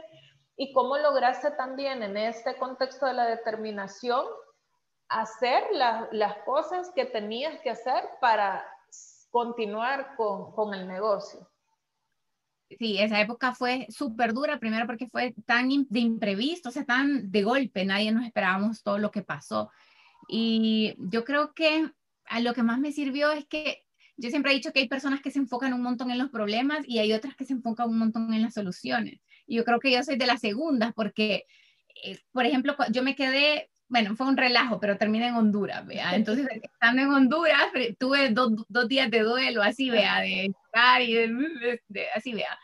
¿Y 0.56 0.72
cómo 0.72 0.96
lograste 0.96 1.50
también 1.52 2.02
en 2.02 2.16
este 2.16 2.56
contexto 2.56 3.04
de 3.06 3.12
la 3.12 3.26
determinación 3.26 4.24
hacer 5.08 5.64
las 5.72 6.36
cosas 6.44 6.90
que 6.94 7.06
tenías 7.06 7.60
que 7.60 7.70
hacer 7.70 8.04
para 8.20 8.66
continuar 9.30 10.14
con, 10.16 10.52
con 10.52 10.74
el 10.74 10.86
negocio. 10.88 11.48
Sí, 12.78 12.98
esa 12.98 13.20
época 13.20 13.54
fue 13.54 13.86
súper 13.90 14.32
dura, 14.32 14.58
primero 14.58 14.86
porque 14.86 15.08
fue 15.08 15.34
tan 15.46 15.68
de 15.88 16.00
imprevisto, 16.00 16.70
o 16.70 16.72
sea, 16.72 16.84
tan 16.84 17.30
de 17.30 17.42
golpe, 17.44 17.84
nadie 17.84 18.10
nos 18.10 18.24
esperábamos 18.24 18.82
todo 18.82 18.98
lo 18.98 19.12
que 19.12 19.22
pasó. 19.22 19.70
Y 20.28 20.96
yo 20.98 21.24
creo 21.24 21.54
que 21.54 21.88
a 22.24 22.40
lo 22.40 22.54
que 22.54 22.64
más 22.64 22.80
me 22.80 22.90
sirvió 22.90 23.30
es 23.30 23.46
que 23.46 23.84
yo 24.16 24.30
siempre 24.30 24.50
he 24.50 24.54
dicho 24.54 24.72
que 24.72 24.80
hay 24.80 24.88
personas 24.88 25.20
que 25.20 25.30
se 25.30 25.38
enfocan 25.38 25.74
un 25.74 25.82
montón 25.82 26.10
en 26.10 26.18
los 26.18 26.30
problemas 26.30 26.80
y 26.86 26.98
hay 26.98 27.12
otras 27.12 27.36
que 27.36 27.44
se 27.44 27.52
enfocan 27.52 27.88
un 27.88 27.98
montón 27.98 28.32
en 28.34 28.42
las 28.42 28.54
soluciones. 28.54 29.20
Y 29.46 29.56
yo 29.56 29.64
creo 29.64 29.78
que 29.78 29.92
yo 29.92 30.02
soy 30.02 30.16
de 30.16 30.26
las 30.26 30.40
segundas 30.40 30.92
porque, 30.94 31.44
eh, 32.02 32.18
por 32.32 32.46
ejemplo, 32.46 32.74
yo 32.90 33.02
me 33.02 33.14
quedé 33.14 33.70
bueno, 33.88 34.16
fue 34.16 34.26
un 34.26 34.36
relajo, 34.36 34.80
pero 34.80 34.96
terminé 34.96 35.28
en 35.28 35.34
Honduras, 35.34 35.86
vea. 35.86 36.14
Entonces, 36.14 36.46
estando 36.60 37.02
en 37.02 37.08
Honduras, 37.08 37.66
tuve 37.98 38.30
dos, 38.30 38.52
dos 38.68 38.88
días 38.88 39.10
de 39.10 39.20
duelo, 39.20 39.62
así, 39.62 39.90
vea, 39.90 40.20
de 40.20 40.46
estar 40.46 41.02
y 41.02 41.14
de, 41.14 41.80
así, 42.14 42.32
vea. 42.32 42.58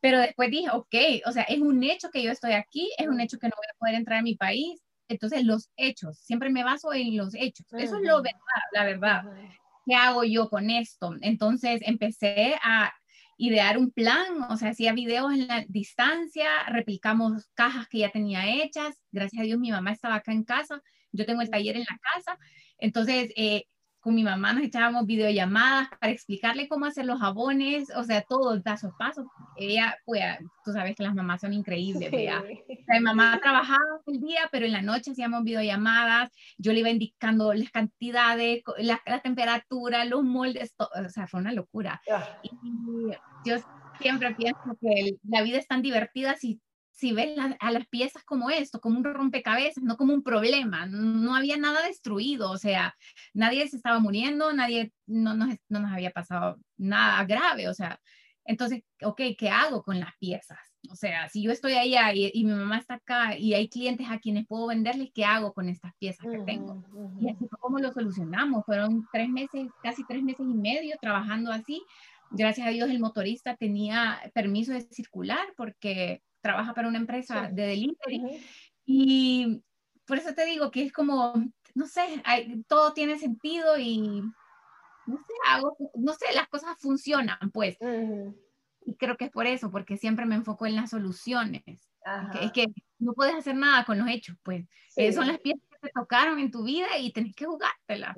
Pero 0.00 0.20
después 0.20 0.50
dije, 0.50 0.70
ok, 0.70 0.94
o 1.26 1.32
sea, 1.32 1.42
es 1.42 1.58
un 1.58 1.82
hecho 1.82 2.10
que 2.10 2.22
yo 2.22 2.30
estoy 2.30 2.52
aquí, 2.52 2.90
es 2.96 3.08
un 3.08 3.20
hecho 3.20 3.38
que 3.38 3.48
no 3.48 3.54
voy 3.56 3.66
a 3.68 3.78
poder 3.78 3.94
entrar 3.96 4.20
a 4.20 4.22
mi 4.22 4.36
país. 4.36 4.80
Entonces, 5.08 5.44
los 5.44 5.70
hechos, 5.76 6.18
siempre 6.18 6.50
me 6.50 6.62
baso 6.62 6.92
en 6.92 7.16
los 7.16 7.34
hechos. 7.34 7.66
Eso 7.72 7.96
es 7.96 8.02
lo 8.02 8.22
verdad, 8.22 8.62
la 8.72 8.84
verdad. 8.84 9.22
¿Qué 9.84 9.94
hago 9.94 10.22
yo 10.22 10.48
con 10.48 10.70
esto? 10.70 11.16
Entonces, 11.22 11.80
empecé 11.82 12.56
a 12.62 12.92
idear 13.38 13.78
un 13.78 13.90
plan, 13.92 14.42
o 14.50 14.56
sea, 14.56 14.70
hacía 14.70 14.92
videos 14.92 15.32
en 15.32 15.46
la 15.46 15.64
distancia, 15.68 16.48
replicamos 16.68 17.48
cajas 17.54 17.88
que 17.88 17.98
ya 17.98 18.10
tenía 18.10 18.46
hechas, 18.62 18.96
gracias 19.12 19.40
a 19.40 19.44
Dios 19.44 19.58
mi 19.58 19.70
mamá 19.70 19.92
estaba 19.92 20.16
acá 20.16 20.32
en 20.32 20.44
casa, 20.44 20.82
yo 21.12 21.24
tengo 21.24 21.40
el 21.40 21.48
taller 21.48 21.76
en 21.76 21.86
la 21.88 21.98
casa, 21.98 22.36
entonces 22.78 23.30
eh, 23.36 23.64
con 24.08 24.14
mi 24.14 24.24
mamá 24.24 24.54
nos 24.54 24.64
echábamos 24.64 25.04
videollamadas 25.04 25.90
para 26.00 26.10
explicarle 26.10 26.66
cómo 26.66 26.86
hacer 26.86 27.04
los 27.04 27.20
jabones, 27.20 27.90
o 27.94 28.04
sea, 28.04 28.22
todo 28.22 28.62
paso 28.62 28.88
a 28.88 28.96
paso. 28.96 29.30
Ella, 29.54 29.98
pues, 30.06 30.22
tú 30.64 30.72
sabes 30.72 30.96
que 30.96 31.02
las 31.02 31.14
mamás 31.14 31.42
son 31.42 31.52
increíbles, 31.52 32.10
mi 32.10 33.00
mamá 33.00 33.38
trabajaba 33.42 34.00
el 34.06 34.18
día, 34.18 34.48
pero 34.50 34.64
en 34.64 34.72
la 34.72 34.80
noche 34.80 35.10
hacíamos 35.10 35.44
videollamadas, 35.44 36.30
yo 36.56 36.72
le 36.72 36.80
iba 36.80 36.88
indicando 36.88 37.52
las 37.52 37.70
cantidades, 37.70 38.62
la, 38.78 38.98
la 39.04 39.20
temperatura, 39.20 40.06
los 40.06 40.24
moldes, 40.24 40.74
o 40.78 41.08
sea, 41.10 41.26
fue 41.26 41.40
una 41.40 41.52
locura. 41.52 42.00
Ah. 42.10 42.40
Y 42.42 42.50
yo 43.44 43.56
siempre 44.00 44.34
pienso 44.36 44.78
que 44.80 45.18
la 45.28 45.42
vida 45.42 45.58
es 45.58 45.66
tan 45.66 45.82
divertida 45.82 46.34
si 46.34 46.62
si 46.98 47.12
ves 47.12 47.38
a 47.60 47.70
las 47.70 47.86
piezas 47.86 48.24
como 48.24 48.50
esto, 48.50 48.80
como 48.80 48.98
un 48.98 49.04
rompecabezas, 49.04 49.84
no 49.84 49.96
como 49.96 50.14
un 50.14 50.22
problema, 50.24 50.86
no 50.86 51.36
había 51.36 51.56
nada 51.56 51.86
destruido, 51.86 52.50
o 52.50 52.58
sea, 52.58 52.94
nadie 53.32 53.68
se 53.68 53.76
estaba 53.76 54.00
muriendo, 54.00 54.52
nadie, 54.52 54.92
no 55.06 55.34
nos, 55.34 55.54
no 55.68 55.78
nos 55.78 55.92
había 55.92 56.10
pasado 56.10 56.56
nada 56.76 57.24
grave, 57.24 57.68
o 57.68 57.74
sea, 57.74 58.00
Entonces, 58.44 58.82
ok, 59.02 59.20
¿qué 59.38 59.50
hago 59.50 59.82
con 59.82 60.00
las 60.00 60.16
piezas? 60.18 60.58
O 60.90 60.96
sea, 60.96 61.28
si 61.28 61.42
yo 61.42 61.52
estoy 61.52 61.74
allá 61.74 62.14
y, 62.14 62.30
y 62.32 62.44
mi 62.44 62.52
mamá 62.52 62.78
está 62.78 62.94
acá 62.94 63.36
y 63.36 63.52
hay 63.52 63.68
clientes 63.68 64.06
a 64.10 64.18
quienes 64.18 64.46
puedo 64.46 64.68
venderles, 64.68 65.10
¿qué 65.14 65.24
hago 65.24 65.52
con 65.52 65.68
estas 65.68 65.92
piezas 65.98 66.26
que 66.30 66.38
tengo? 66.46 66.82
Y 67.20 67.28
así 67.28 67.46
fue 67.46 67.58
como 67.60 67.78
lo 67.78 67.92
solucionamos. 67.92 68.64
Fueron 68.64 69.06
tres 69.12 69.28
meses, 69.28 69.68
casi 69.82 70.02
tres 70.08 70.22
meses 70.22 70.46
y 70.48 70.54
medio 70.54 70.96
trabajando 71.00 71.52
así. 71.52 71.82
Gracias 72.30 72.66
a 72.66 72.70
Dios 72.70 72.88
el 72.88 73.00
motorista 73.00 73.54
tenía 73.56 74.18
permiso 74.32 74.72
de 74.72 74.80
circular 74.80 75.52
porque 75.56 76.22
trabaja 76.40 76.74
para 76.74 76.88
una 76.88 76.98
empresa 76.98 77.48
de 77.52 77.66
delivery. 77.66 78.40
Y 78.84 79.62
por 80.06 80.18
eso 80.18 80.34
te 80.34 80.44
digo 80.46 80.70
que 80.70 80.82
es 80.84 80.92
como, 80.92 81.34
no 81.74 81.86
sé, 81.86 82.22
todo 82.66 82.92
tiene 82.92 83.18
sentido 83.18 83.76
y 83.78 84.22
no 85.06 85.16
sé, 85.16 85.32
hago, 85.48 85.76
no 85.94 86.12
sé, 86.14 86.26
las 86.34 86.48
cosas 86.48 86.76
funcionan, 86.78 87.50
pues. 87.52 87.76
Y 88.84 88.94
creo 88.96 89.16
que 89.16 89.26
es 89.26 89.30
por 89.30 89.46
eso, 89.46 89.70
porque 89.70 89.96
siempre 89.96 90.24
me 90.26 90.34
enfoco 90.34 90.66
en 90.66 90.76
las 90.76 90.90
soluciones. 90.90 91.62
es 92.40 92.52
que 92.52 92.66
no 92.98 93.12
puedes 93.12 93.34
hacer 93.34 93.54
nada 93.54 93.84
con 93.84 93.98
los 93.98 94.08
hechos, 94.08 94.36
pues. 94.42 94.64
Eh, 94.96 95.12
son 95.12 95.26
las 95.26 95.38
piezas 95.40 95.62
que 95.70 95.88
te 95.88 95.92
tocaron 95.94 96.38
en 96.38 96.50
tu 96.50 96.64
vida 96.64 96.96
y 96.98 97.12
tenés 97.12 97.34
que 97.34 97.44
jugártelas. 97.44 98.16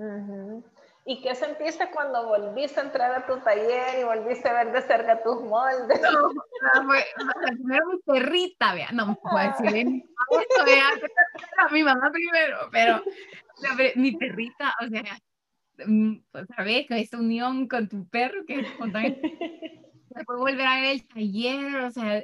¿Y 1.11 1.21
qué 1.23 1.35
sentiste 1.35 1.91
cuando 1.93 2.25
volviste 2.29 2.79
a 2.79 2.85
entrar 2.85 3.11
a 3.11 3.27
tu 3.27 3.37
taller 3.41 3.99
y 3.99 4.05
volviste 4.05 4.49
a 4.49 4.53
ver 4.53 4.73
de 4.73 4.81
cerca 4.81 5.21
tus 5.25 5.43
moldes? 5.43 6.01
No, 6.01 6.85
fue, 6.87 7.05
primero 7.57 7.87
mi 7.89 7.99
perrita, 8.07 8.75
vea, 8.75 8.93
no 8.93 9.17
puedo 9.17 9.37
decir 9.39 9.77
esto, 10.31 10.65
vea, 10.65 10.89
mi 11.73 11.83
mamá 11.83 12.13
primero, 12.13 12.59
pero 12.71 13.03
mi 13.97 14.13
perrita, 14.13 14.73
o 14.81 14.89
sea, 14.89 15.19
mm, 15.85 16.15
pues, 16.31 16.47
sabes 16.55 16.87
que 16.87 17.01
esta 17.01 17.19
unión 17.19 17.67
con 17.67 17.89
tu 17.89 18.09
perro 18.09 18.45
que 18.47 18.59
después 18.59 20.39
volver 20.39 20.65
a 20.65 20.81
ver 20.81 20.93
el 20.93 21.09
taller, 21.09 21.75
o 21.87 21.91
sea, 21.91 22.23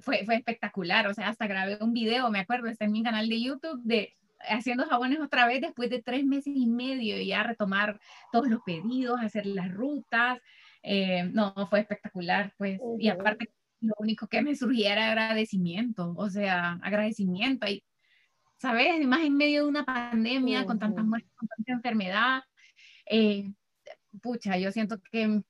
fue, 0.00 0.24
fue 0.24 0.36
espectacular, 0.36 1.08
o 1.08 1.14
sea, 1.14 1.30
hasta 1.30 1.48
grabé 1.48 1.76
un 1.80 1.92
video, 1.92 2.30
me 2.30 2.38
acuerdo, 2.38 2.68
está 2.68 2.84
en 2.84 2.92
mi 2.92 3.02
canal 3.02 3.28
de 3.28 3.42
YouTube 3.42 3.80
de 3.82 4.14
haciendo 4.48 4.86
jabones 4.86 5.20
otra 5.20 5.46
vez 5.46 5.60
después 5.60 5.90
de 5.90 6.02
tres 6.02 6.24
meses 6.24 6.54
y 6.56 6.66
medio 6.66 7.20
y 7.20 7.28
ya 7.28 7.42
retomar 7.42 8.00
todos 8.32 8.48
los 8.48 8.60
pedidos, 8.62 9.20
hacer 9.20 9.46
las 9.46 9.72
rutas. 9.72 10.38
Eh, 10.82 11.24
no, 11.32 11.54
fue 11.68 11.80
espectacular, 11.80 12.52
pues. 12.56 12.80
Y 12.98 13.08
aparte, 13.08 13.50
lo 13.80 13.94
único 13.98 14.26
que 14.28 14.42
me 14.42 14.54
surgía 14.54 14.92
era 14.92 15.08
agradecimiento, 15.08 16.14
o 16.16 16.30
sea, 16.30 16.78
agradecimiento. 16.82 17.66
Y, 17.66 17.84
¿sabes? 18.58 19.06
Más 19.06 19.20
en 19.20 19.36
medio 19.36 19.64
de 19.64 19.68
una 19.68 19.84
pandemia, 19.84 20.64
con 20.64 20.78
tantas 20.78 21.04
muertes, 21.04 21.32
con 21.36 21.48
tanta 21.48 21.72
enfermedad. 21.72 22.42
Eh, 23.06 23.52
pucha, 24.22 24.56
yo 24.58 24.72
siento 24.72 25.00
que 25.10 25.42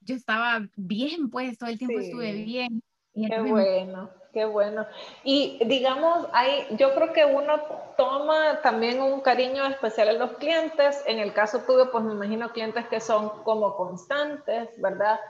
yo 0.00 0.14
estaba 0.14 0.68
bien, 0.76 1.30
pues, 1.30 1.58
todo 1.58 1.70
el 1.70 1.78
tiempo 1.78 2.00
estuve 2.00 2.32
bien. 2.44 2.82
Qué 3.14 3.40
bueno. 3.40 4.10
Qué 4.32 4.46
bueno. 4.46 4.86
Y 5.24 5.60
digamos, 5.66 6.26
hay, 6.32 6.66
yo 6.70 6.94
creo 6.94 7.12
que 7.12 7.26
uno 7.26 7.60
toma 7.98 8.62
también 8.62 9.02
un 9.02 9.20
cariño 9.20 9.66
especial 9.66 10.08
a 10.08 10.12
los 10.14 10.32
clientes. 10.38 11.02
En 11.06 11.18
el 11.18 11.34
caso 11.34 11.60
tuyo, 11.66 11.90
pues 11.92 12.02
me 12.02 12.14
imagino 12.14 12.50
clientes 12.50 12.86
que 12.88 13.00
son 13.00 13.42
como 13.44 13.76
constantes, 13.76 14.70
¿verdad? 14.78 15.20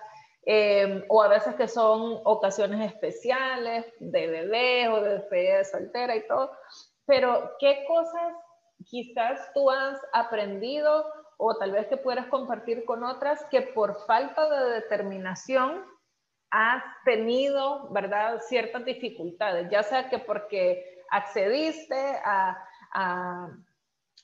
Eh, 0.46 1.04
o 1.08 1.20
a 1.20 1.28
veces 1.28 1.56
que 1.56 1.66
son 1.66 2.20
ocasiones 2.24 2.92
especiales 2.92 3.86
de 3.98 4.26
bebé 4.28 4.88
o 4.88 5.00
de 5.00 5.14
despedida 5.14 5.58
de 5.58 5.64
soltera 5.64 6.14
y 6.14 6.26
todo. 6.28 6.52
Pero, 7.04 7.52
¿qué 7.58 7.84
cosas 7.88 8.34
quizás 8.84 9.52
tú 9.52 9.68
has 9.68 10.00
aprendido 10.12 11.06
o 11.38 11.56
tal 11.56 11.72
vez 11.72 11.88
que 11.88 11.96
puedas 11.96 12.26
compartir 12.26 12.84
con 12.84 13.02
otras 13.02 13.44
que 13.46 13.62
por 13.62 14.06
falta 14.06 14.48
de 14.48 14.74
determinación 14.74 15.84
has 16.52 16.84
tenido, 17.04 17.88
¿verdad?, 17.90 18.38
ciertas 18.46 18.84
dificultades, 18.84 19.70
ya 19.70 19.82
sea 19.82 20.10
que 20.10 20.18
porque 20.18 21.02
accediste 21.10 21.96
a, 22.24 22.68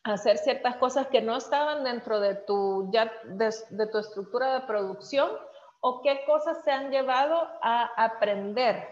hacer 0.05 0.37
ciertas 0.39 0.77
cosas 0.77 1.07
que 1.09 1.23
no 1.23 1.37
estaban 1.37 1.85
dentro 1.85 2.21
de 2.21 2.35
tu, 2.35 2.91
ya, 2.93 3.11
de, 3.25 3.87
tu 3.87 3.99
estructura 3.99 4.55
de 4.55 4.67
producción, 4.67 5.31
o 5.81 6.03
qué 6.03 6.21
cosas 6.27 6.63
se 6.65 6.71
han 6.71 6.91
llevado 6.91 7.49
a 7.63 7.91
aprender 7.97 8.87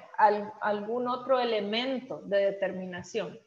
algún 0.60 1.08
otro 1.08 1.38
elemento 1.38 2.22
de 2.24 2.46
determinación. 2.52 3.38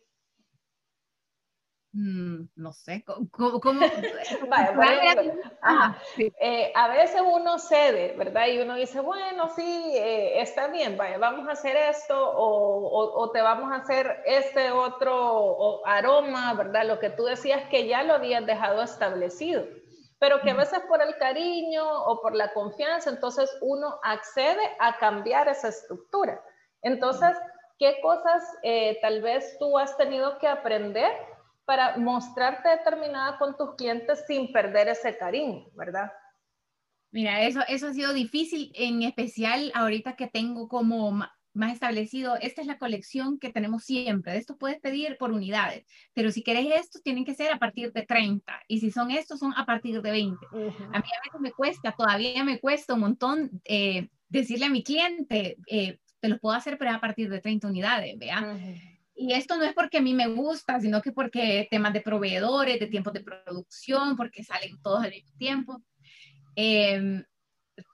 Mm, 1.92 2.44
no 2.56 2.72
sé, 2.72 3.04
¿cómo? 3.04 3.82
Eh, 6.40 6.72
a 6.76 6.88
veces 6.90 7.22
uno 7.26 7.58
cede, 7.58 8.16
¿verdad? 8.16 8.48
Y 8.48 8.60
uno 8.60 8.76
dice, 8.76 9.00
bueno, 9.00 9.50
sí, 9.56 9.94
eh, 9.96 10.40
está 10.40 10.68
bien, 10.68 10.98
vaya, 10.98 11.18
vamos 11.18 11.48
a 11.48 11.54
hacer 11.54 11.76
esto 11.76 12.16
o, 12.16 13.20
o, 13.20 13.32
te 13.32 13.42
vamos 13.42 13.72
a 13.72 13.78
hacer 13.78 14.22
este 14.26 14.72
otro 14.72 15.86
aroma, 15.86 16.54
¿verdad? 16.54 16.86
Lo 16.86 17.00
que 17.00 17.10
tú 17.10 17.24
decías 17.24 17.68
que 17.70 17.88
ya 17.88 18.04
lo 18.04 18.14
habías 18.14 18.46
dejado 18.46 18.84
establecido, 18.84 19.66
pero 20.20 20.42
que 20.42 20.52
a 20.52 20.56
veces 20.56 20.82
por 20.88 21.02
el 21.02 21.18
cariño 21.18 21.84
o 22.04 22.22
por 22.22 22.36
la 22.36 22.54
confianza, 22.54 23.10
entonces 23.10 23.50
uno 23.62 24.00
accede 24.04 24.62
a 24.80 24.98
cambiar 24.98 25.48
esa 25.48 25.70
estructura. 25.70 26.40
Entonces, 26.84 27.36
¿qué 27.80 28.00
cosas 28.02 28.44
eh, 28.62 29.00
tal 29.02 29.22
vez 29.22 29.58
tú 29.58 29.78
has 29.78 29.98
tenido 29.98 30.38
que 30.38 30.48
aprender? 30.48 31.12
Para 31.70 31.98
mostrarte 31.98 32.68
determinada 32.68 33.38
con 33.38 33.56
tus 33.56 33.76
clientes 33.76 34.24
sin 34.26 34.52
perder 34.52 34.88
ese 34.88 35.16
cariño, 35.16 35.68
¿verdad? 35.76 36.12
Mira, 37.12 37.44
eso, 37.44 37.60
eso 37.68 37.90
ha 37.90 37.94
sido 37.94 38.12
difícil, 38.12 38.72
en 38.74 39.04
especial 39.04 39.72
ahorita 39.76 40.16
que 40.16 40.26
tengo 40.26 40.68
como 40.68 41.12
más 41.54 41.74
establecido, 41.74 42.38
esta 42.42 42.62
es 42.62 42.66
la 42.66 42.80
colección 42.80 43.38
que 43.38 43.54
tenemos 43.54 43.84
siempre, 43.84 44.32
de 44.32 44.40
estos 44.40 44.58
puedes 44.58 44.80
pedir 44.80 45.16
por 45.20 45.32
unidades, 45.32 45.86
pero 46.16 46.32
si 46.32 46.42
querés 46.42 46.66
estos 46.74 47.04
tienen 47.04 47.24
que 47.24 47.36
ser 47.36 47.52
a 47.52 47.60
partir 47.60 47.94
de 47.94 48.02
30 48.02 48.62
y 48.68 48.80
si 48.80 48.90
son 48.90 49.12
estos 49.12 49.38
son 49.38 49.54
a 49.56 49.68
partir 49.68 50.02
de 50.02 50.10
20. 50.10 50.44
A 50.52 50.58
mí 50.58 50.68
a 50.92 51.00
veces 51.24 51.40
me 51.40 51.52
cuesta, 51.52 51.92
todavía 51.96 52.44
me 52.44 52.60
cuesta 52.60 52.96
un 52.96 53.02
montón 53.02 53.62
eh, 53.66 54.10
decirle 54.28 54.66
a 54.66 54.72
mi 54.72 54.82
cliente, 54.82 55.58
eh, 55.68 56.00
te 56.20 56.30
los 56.30 56.40
puedo 56.40 56.56
hacer 56.56 56.80
pero 56.80 56.90
a 56.90 57.00
partir 57.00 57.30
de 57.30 57.42
30 57.42 57.68
unidades, 57.68 58.18
vea 58.18 58.58
y 59.20 59.34
esto 59.34 59.58
no 59.58 59.66
es 59.66 59.74
porque 59.74 59.98
a 59.98 60.02
mí 60.02 60.14
me 60.14 60.28
gusta, 60.28 60.80
sino 60.80 61.02
que 61.02 61.12
porque 61.12 61.68
temas 61.70 61.92
de 61.92 62.00
proveedores, 62.00 62.80
de 62.80 62.88
tiempos 62.88 63.12
de 63.12 63.20
producción, 63.20 64.16
porque 64.16 64.46
salen 64.46 64.82
todos 64.82 65.04
al 65.04 65.12
mismo 65.12 65.34
tiempo. 65.38 65.84
Eh, 66.56 67.24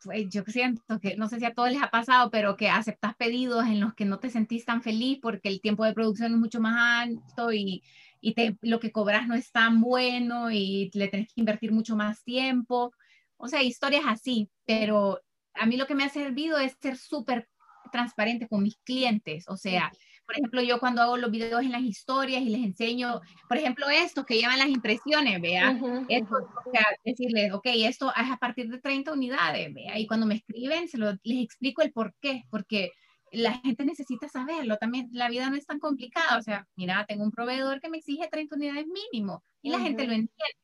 pues 0.03 0.27
yo 0.29 0.43
siento 0.45 0.99
que, 1.01 1.17
no 1.17 1.27
sé 1.27 1.39
si 1.39 1.45
a 1.45 1.53
todos 1.53 1.71
les 1.71 1.81
ha 1.81 1.89
pasado, 1.89 2.29
pero 2.29 2.55
que 2.55 2.69
aceptas 2.69 3.15
pedidos 3.15 3.65
en 3.65 3.79
los 3.79 3.95
que 3.95 4.05
no 4.05 4.19
te 4.19 4.29
sentís 4.29 4.65
tan 4.65 4.83
feliz 4.83 5.17
porque 5.19 5.49
el 5.49 5.61
tiempo 5.61 5.83
de 5.83 5.93
producción 5.93 6.33
es 6.33 6.37
mucho 6.37 6.61
más 6.61 7.07
alto 7.07 7.51
y, 7.51 7.81
y 8.21 8.35
lo 8.61 8.79
que 8.79 8.91
cobras 8.91 9.27
no 9.27 9.33
es 9.33 9.51
tan 9.51 9.81
bueno 9.81 10.51
y 10.51 10.91
le 10.93 11.07
tenés 11.07 11.33
que 11.33 11.41
invertir 11.41 11.71
mucho 11.71 11.95
más 11.95 12.23
tiempo. 12.23 12.93
O 13.37 13.47
sea, 13.47 13.63
historias 13.63 14.03
así, 14.07 14.51
pero 14.65 15.19
a 15.55 15.65
mí 15.65 15.75
lo 15.75 15.87
que 15.87 15.95
me 15.95 16.03
ha 16.03 16.09
servido 16.09 16.59
es 16.59 16.77
ser 16.79 16.97
súper 16.97 17.49
transparente 17.91 18.47
con 18.47 18.61
mis 18.61 18.77
clientes, 18.77 19.45
o 19.47 19.57
sea, 19.57 19.91
por 20.25 20.35
ejemplo, 20.35 20.61
yo 20.61 20.79
cuando 20.79 21.01
hago 21.01 21.17
los 21.17 21.31
videos 21.31 21.61
en 21.61 21.71
las 21.71 21.81
historias 21.81 22.41
y 22.41 22.49
les 22.49 22.63
enseño, 22.63 23.21
por 23.47 23.57
ejemplo, 23.57 23.89
estos 23.89 24.25
que 24.25 24.37
llevan 24.37 24.59
las 24.59 24.69
impresiones, 24.69 25.39
vea, 25.41 25.77
esto, 26.09 26.35
o 26.35 26.71
sea, 26.71 26.85
decirles, 27.03 27.53
ok, 27.53 27.65
esto 27.65 28.11
es 28.15 28.31
a 28.31 28.37
partir 28.37 28.69
de 28.69 28.79
30 28.79 29.13
unidades, 29.13 29.73
vea, 29.73 29.99
y 29.99 30.07
cuando 30.07 30.25
me 30.25 30.35
escriben, 30.35 30.87
se 30.87 30.97
lo, 30.97 31.11
les 31.23 31.43
explico 31.43 31.81
el 31.81 31.91
por 31.91 32.13
qué, 32.19 32.43
porque 32.49 32.91
la 33.31 33.53
gente 33.59 33.85
necesita 33.85 34.27
saberlo, 34.27 34.77
también 34.77 35.09
la 35.11 35.29
vida 35.29 35.49
no 35.49 35.55
es 35.55 35.65
tan 35.65 35.79
complicada, 35.79 36.37
o 36.37 36.41
sea, 36.41 36.67
mira, 36.75 37.05
tengo 37.07 37.23
un 37.23 37.31
proveedor 37.31 37.81
que 37.81 37.89
me 37.89 37.97
exige 37.97 38.27
30 38.29 38.55
unidades 38.55 38.85
mínimo 38.87 39.43
y 39.61 39.69
la 39.69 39.79
gente 39.79 40.05
lo 40.05 40.13
entiende. 40.13 40.55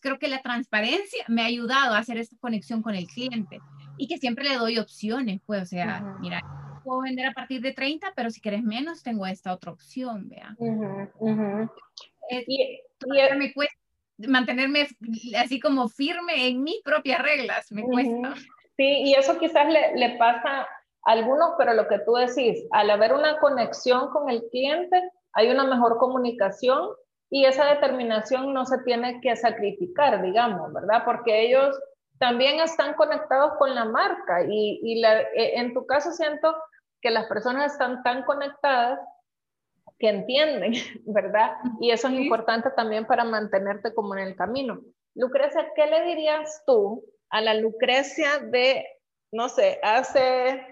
creo 0.00 0.18
que 0.18 0.28
la 0.28 0.42
transparencia 0.42 1.24
me 1.28 1.42
ha 1.42 1.46
ayudado 1.46 1.94
a 1.94 1.98
hacer 1.98 2.18
esta 2.18 2.36
conexión 2.38 2.82
con 2.82 2.94
el 2.94 3.06
cliente 3.06 3.60
y 3.96 4.08
que 4.08 4.18
siempre 4.18 4.48
le 4.48 4.56
doy 4.56 4.78
opciones, 4.78 5.40
pues, 5.46 5.62
o 5.62 5.66
sea, 5.66 6.16
mira, 6.20 6.42
puedo 6.82 7.02
vender 7.02 7.26
a 7.26 7.32
partir 7.32 7.60
de 7.60 7.72
30, 7.72 8.12
pero 8.14 8.30
si 8.30 8.40
quieres 8.40 8.62
menos, 8.62 9.02
tengo 9.02 9.26
esta 9.26 9.52
otra 9.52 9.72
opción, 9.72 10.28
vea. 10.28 10.56
y, 12.46 12.80
me 13.36 13.52
cuesta 13.52 13.76
mantenerme 14.28 14.86
así 15.38 15.60
como 15.60 15.88
firme 15.88 16.48
en 16.48 16.62
mis 16.62 16.82
propias 16.82 17.20
reglas, 17.22 17.72
me 17.72 17.82
cuesta. 17.82 18.34
Sí, 18.76 19.02
y 19.04 19.14
eso 19.14 19.38
quizás 19.38 19.70
le, 19.72 19.96
le 19.96 20.16
pasa 20.18 20.62
a 20.62 20.68
algunos, 21.04 21.52
pero 21.58 21.74
lo 21.74 21.88
que 21.88 21.98
tú 22.00 22.14
decís, 22.14 22.66
al 22.70 22.90
haber 22.90 23.12
una 23.12 23.38
conexión 23.38 24.10
con 24.10 24.30
el 24.30 24.42
cliente, 24.50 25.10
hay 25.32 25.48
una 25.50 25.64
mejor 25.64 25.98
comunicación 25.98 26.90
y 27.30 27.44
esa 27.44 27.66
determinación 27.66 28.52
no 28.52 28.66
se 28.66 28.78
tiene 28.78 29.20
que 29.20 29.36
sacrificar, 29.36 30.22
digamos, 30.22 30.72
¿verdad? 30.72 31.02
Porque 31.04 31.46
ellos 31.46 31.78
también 32.18 32.60
están 32.60 32.94
conectados 32.94 33.52
con 33.58 33.74
la 33.74 33.84
marca 33.84 34.44
y, 34.48 34.80
y 34.82 35.00
la, 35.00 35.20
e, 35.20 35.58
en 35.58 35.72
tu 35.72 35.86
caso 35.86 36.12
siento 36.12 36.54
que 37.00 37.10
las 37.10 37.26
personas 37.26 37.72
están 37.72 38.02
tan 38.02 38.24
conectadas 38.24 39.00
que 39.98 40.08
entienden, 40.08 40.72
¿verdad? 41.06 41.56
Y 41.80 41.90
eso 41.90 42.08
es 42.08 42.14
importante 42.14 42.70
también 42.70 43.06
para 43.06 43.24
mantenerte 43.24 43.94
como 43.94 44.16
en 44.16 44.26
el 44.26 44.36
camino. 44.36 44.80
Lucrecia, 45.14 45.72
¿qué 45.74 45.86
le 45.86 46.04
dirías 46.04 46.62
tú 46.66 47.04
a 47.30 47.40
la 47.40 47.54
Lucrecia 47.54 48.38
de 48.38 48.86
no 49.32 49.48
sé, 49.48 49.78
hace, 49.82 50.66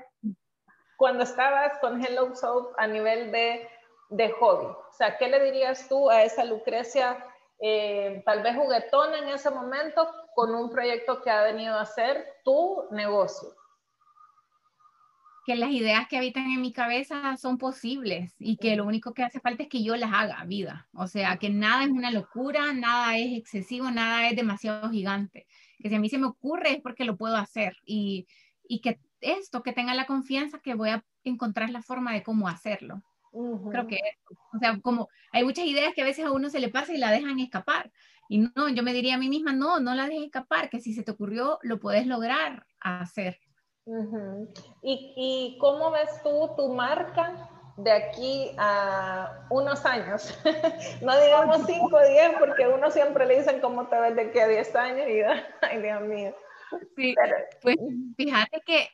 cuando 0.97 1.23
estabas 1.23 1.79
con 1.79 2.05
Hello 2.05 2.35
Soap 2.35 2.75
a 2.77 2.87
nivel 2.87 3.31
de, 3.31 3.69
de 4.11 4.31
hobby? 4.31 4.67
O 4.67 4.93
sea, 4.93 5.17
¿qué 5.17 5.29
le 5.29 5.43
dirías 5.45 5.88
tú 5.88 6.11
a 6.11 6.25
esa 6.25 6.45
Lucrecia, 6.45 7.25
eh, 7.61 8.23
tal 8.25 8.43
vez 8.43 8.57
juguetona 8.57 9.19
en 9.19 9.29
ese 9.29 9.51
momento, 9.51 10.09
con 10.35 10.55
un 10.55 10.71
proyecto 10.71 11.23
que 11.23 11.31
ha 11.31 11.43
venido 11.43 11.79
a 11.79 11.87
ser 11.87 12.41
tu 12.45 12.85
negocio? 12.91 13.51
Que 15.49 15.57
las 15.57 15.71
ideas 15.71 16.07
que 16.09 16.19
habitan 16.19 16.45
en 16.51 16.61
mi 16.61 16.75
cabeza 16.75 17.35
son 17.39 17.57
posibles 17.57 18.35
y 18.39 18.59
que 18.59 18.77
lo 18.77 18.85
único 18.85 19.15
que 19.15 19.23
hace 19.23 19.41
falta 19.41 19.63
es 19.63 19.71
que 19.71 19.83
yo 19.83 19.97
las 19.97 20.13
haga 20.13 20.45
vida. 20.45 20.87
O 20.93 21.07
sea, 21.07 21.39
que 21.39 21.49
nada 21.49 21.85
es 21.85 21.91
una 21.91 22.11
locura, 22.11 22.75
nada 22.75 23.17
es 23.17 23.33
excesivo, 23.33 23.91
nada 23.91 24.29
es 24.29 24.37
demasiado 24.37 24.91
gigante. 24.91 25.47
Que 25.79 25.89
si 25.89 25.95
a 25.95 26.01
mí 26.01 26.11
se 26.11 26.19
me 26.19 26.27
ocurre 26.27 26.73
es 26.73 26.83
porque 26.83 27.07
lo 27.07 27.17
puedo 27.17 27.35
hacer 27.35 27.79
y, 27.87 28.27
y 28.69 28.83
que 28.83 29.01
esto, 29.23 29.63
que 29.63 29.73
tenga 29.73 29.95
la 29.95 30.05
confianza 30.05 30.59
que 30.59 30.75
voy 30.75 30.91
a 30.91 31.03
encontrar 31.25 31.71
la 31.71 31.81
forma 31.81 32.13
de 32.13 32.23
cómo 32.23 32.47
hacerlo. 32.47 33.03
Creo 33.71 33.87
que, 33.87 34.01
o 34.53 34.59
sea, 34.59 34.79
como 34.83 35.09
hay 35.33 35.45
muchas 35.45 35.65
ideas 35.65 35.95
que 35.95 36.03
a 36.03 36.05
veces 36.05 36.27
a 36.27 36.31
uno 36.31 36.51
se 36.51 36.61
le 36.61 36.69
pasa 36.69 36.93
y 36.93 36.99
la 36.99 37.11
dejan 37.11 37.41
escapar. 37.41 37.91
Y 38.29 38.51
no, 38.55 38.69
yo 38.69 38.83
me 38.83 38.93
diría 38.93 39.15
a 39.15 39.19
mí 39.19 39.31
misma, 39.31 39.55
no, 39.55 39.81
no 39.81 39.95
la 39.95 40.09
dejes 40.09 40.25
escapar, 40.25 40.69
que 40.69 40.81
si 40.81 40.93
se 40.93 41.05
te 41.05 41.13
ocurrió, 41.13 41.59
lo 41.63 41.81
puedes 41.81 42.07
lograr 42.07 42.67
hacer. 42.81 43.41
¿Y, 44.83 45.14
¿Y, 45.16 45.59
cómo 45.59 45.90
ves 45.90 46.22
tú 46.22 46.51
tu 46.57 46.72
marca 46.74 47.48
de 47.77 47.90
aquí 47.90 48.51
a 48.59 49.46
unos 49.51 49.85
años? 49.87 50.38
no 51.03 51.18
digamos 51.20 51.66
5 51.66 51.96
o 51.96 52.09
10, 52.09 52.33
porque 52.38 52.68
uno 52.68 52.90
siempre 52.90 53.27
le 53.27 53.38
dicen 53.38 53.61
cómo 53.61 53.88
te 53.88 53.98
ves 53.98 54.16
de 54.16 54.22
aquí 54.22 54.38
a 54.40 54.48
10 54.48 54.77
años 54.77 55.09
y 55.09 55.20
ay 55.62 55.83
Dios 55.83 56.03
mío. 56.03 56.35
Sí, 56.96 57.14
pues 57.62 57.77
fíjate 58.16 58.61
que, 58.66 58.88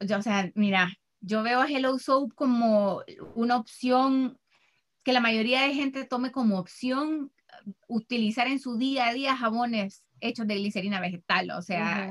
yo, 0.00 0.18
o 0.18 0.22
sea, 0.22 0.50
mira, 0.54 0.88
yo 1.20 1.44
veo 1.44 1.60
a 1.60 1.68
Hello 1.68 1.96
Soap 1.98 2.34
como 2.34 3.02
una 3.36 3.56
opción 3.56 4.36
que 5.04 5.12
la 5.12 5.20
mayoría 5.20 5.62
de 5.62 5.74
gente 5.74 6.04
tome 6.04 6.32
como 6.32 6.58
opción 6.58 7.30
utilizar 7.86 8.48
en 8.48 8.58
su 8.58 8.76
día 8.76 9.06
a 9.06 9.12
día 9.12 9.36
jabones 9.36 10.04
hechos 10.20 10.48
de 10.48 10.56
glicerina 10.56 11.00
vegetal, 11.00 11.50
o 11.52 11.62
sea, 11.62 12.10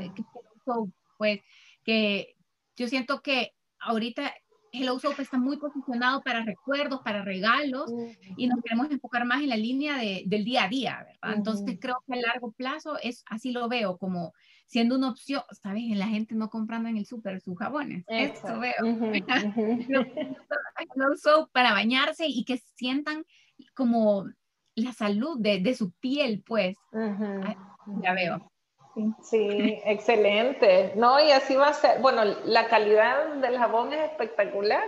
pues 1.18 1.42
que 1.86 2.36
yo 2.76 2.90
siento 2.90 3.22
que 3.22 3.54
ahorita 3.80 4.34
Hello 4.74 5.00
Soap 5.00 5.20
está 5.22 5.38
muy 5.38 5.58
posicionado 5.58 6.22
para 6.22 6.44
recuerdos, 6.44 7.00
para 7.02 7.24
regalos, 7.24 7.90
y 8.36 8.48
nos 8.48 8.62
queremos 8.62 8.92
enfocar 8.92 9.24
más 9.26 9.42
en 9.42 9.50
la 9.50 9.56
línea 9.56 9.98
de, 9.98 10.24
del 10.26 10.44
día 10.44 10.66
a 10.66 10.68
día, 10.68 11.06
¿verdad? 11.06 11.38
Entonces 11.38 11.78
creo 11.80 12.04
que 12.06 12.14
a 12.14 12.22
largo 12.22 12.52
plazo 12.52 12.98
es 13.02 13.24
así 13.30 13.52
lo 13.52 13.70
veo, 13.70 13.98
como 13.98 14.34
siendo 14.68 14.96
una 14.98 15.12
opción, 15.12 15.44
¿sabes? 15.52 15.84
La 15.96 16.08
gente 16.08 16.36
no 16.36 16.50
comprando 16.50 16.90
en 16.90 16.98
el 16.98 17.06
súper 17.06 17.40
sus 17.40 17.58
jabones. 17.58 18.04
Eso 18.08 18.60
veo. 18.60 18.74
Hello 19.86 20.04
Soap 21.22 21.52
para 21.54 21.72
bañarse 21.72 22.26
y 22.28 22.44
que 22.44 22.58
sientan 22.76 23.24
como 23.74 24.26
la 24.76 24.92
salud 24.92 25.40
de, 25.40 25.62
de 25.62 25.74
su 25.74 25.92
piel, 25.92 26.44
pues. 26.46 26.76
Ya 28.02 28.14
veo. 28.14 28.52
Sí, 29.22 29.82
excelente. 29.86 30.94
No, 30.96 31.20
y 31.20 31.32
así 31.32 31.56
va 31.56 31.70
a 31.70 31.74
ser. 31.74 32.00
Bueno, 32.00 32.24
la 32.46 32.68
calidad 32.68 33.28
del 33.36 33.58
jabón 33.58 33.92
es 33.92 34.12
espectacular, 34.12 34.88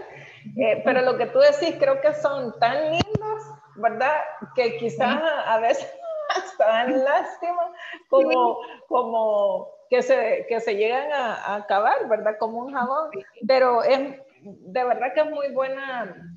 eh, 0.55 0.81
pero 0.85 1.01
lo 1.01 1.17
que 1.17 1.25
tú 1.25 1.39
decís 1.39 1.75
creo 1.77 1.99
que 1.99 2.13
son 2.13 2.57
tan 2.59 2.91
lindos, 2.91 3.43
¿verdad? 3.75 4.15
Que 4.55 4.77
quizás 4.77 5.21
a 5.45 5.59
veces 5.59 5.93
hasta 6.37 6.67
dan 6.67 7.03
lástima 7.03 7.73
como, 8.09 8.59
como 8.87 9.67
que, 9.89 10.01
se, 10.01 10.45
que 10.47 10.61
se 10.61 10.75
llegan 10.75 11.11
a, 11.11 11.55
acabar, 11.55 12.07
¿verdad? 12.07 12.37
Como 12.39 12.59
un 12.59 12.73
jabón, 12.73 13.09
pero 13.45 13.83
es 13.83 14.21
de 14.41 14.83
verdad 14.85 15.13
que 15.13 15.21
es 15.21 15.29
muy 15.29 15.51
buena 15.51 16.33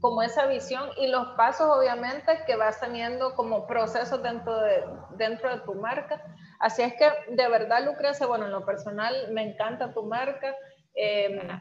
como 0.00 0.20
esa 0.20 0.46
visión 0.46 0.90
y 0.98 1.06
los 1.06 1.28
pasos 1.36 1.68
obviamente 1.70 2.40
que 2.46 2.56
vas 2.56 2.80
teniendo 2.80 3.34
como 3.36 3.66
procesos 3.66 4.22
dentro 4.22 4.60
de, 4.60 4.84
dentro 5.16 5.50
de 5.50 5.60
tu 5.62 5.74
marca 5.74 6.20
Así 6.64 6.80
es 6.80 6.94
que 6.94 7.06
de 7.28 7.46
verdad, 7.50 7.84
Lucrecia, 7.84 8.26
bueno, 8.26 8.46
en 8.46 8.52
lo 8.52 8.64
personal 8.64 9.30
me 9.32 9.42
encanta 9.42 9.92
tu 9.92 10.02
marca. 10.04 10.56
Em, 10.94 11.60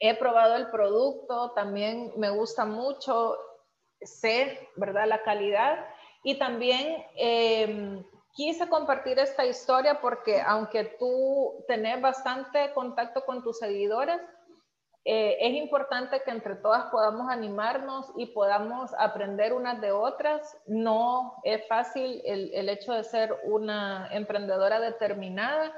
he 0.00 0.16
probado 0.16 0.56
el 0.56 0.70
producto, 0.70 1.50
también 1.50 2.14
me 2.16 2.30
gusta 2.30 2.64
mucho, 2.64 3.36
sé, 4.00 4.70
¿verdad? 4.76 5.06
La 5.06 5.22
calidad. 5.22 5.84
Y 6.22 6.38
también 6.38 7.04
em, 7.14 8.02
quise 8.32 8.66
compartir 8.70 9.18
esta 9.18 9.44
historia 9.44 10.00
porque 10.00 10.40
aunque 10.40 10.96
tú 10.98 11.62
tenés 11.68 12.00
bastante 12.00 12.72
contacto 12.72 13.22
con 13.26 13.42
tus 13.42 13.58
seguidores, 13.58 14.18
eh, 15.08 15.36
es 15.40 15.54
importante 15.54 16.20
que 16.24 16.32
entre 16.32 16.56
todas 16.56 16.90
podamos 16.90 17.30
animarnos 17.30 18.10
y 18.16 18.26
podamos 18.26 18.90
aprender 18.98 19.52
unas 19.52 19.80
de 19.80 19.92
otras. 19.92 20.58
No 20.66 21.36
es 21.44 21.64
fácil 21.68 22.20
el, 22.24 22.68
hecho 22.68 22.92
de 22.92 23.04
ser 23.04 23.32
una 23.44 24.08
emprendedora 24.10 24.80
determinada, 24.80 25.72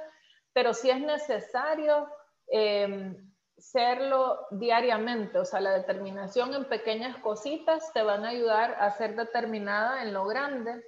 pero 0.54 0.72
sí 0.72 0.88
es 0.88 1.02
necesario 1.02 2.08
em, 2.46 3.30
serlo 3.58 4.46
diariamente. 4.50 5.38
O 5.38 5.44
sea, 5.44 5.60
la 5.60 5.72
determinación 5.72 6.54
en 6.54 6.64
pequeñas 6.64 7.18
cositas 7.18 7.92
te 7.92 8.02
van 8.02 8.24
a 8.24 8.30
ayudar 8.30 8.76
a 8.80 8.90
ser 8.92 9.14
determinada 9.14 10.04
en 10.04 10.14
lo 10.14 10.24
grande 10.24 10.82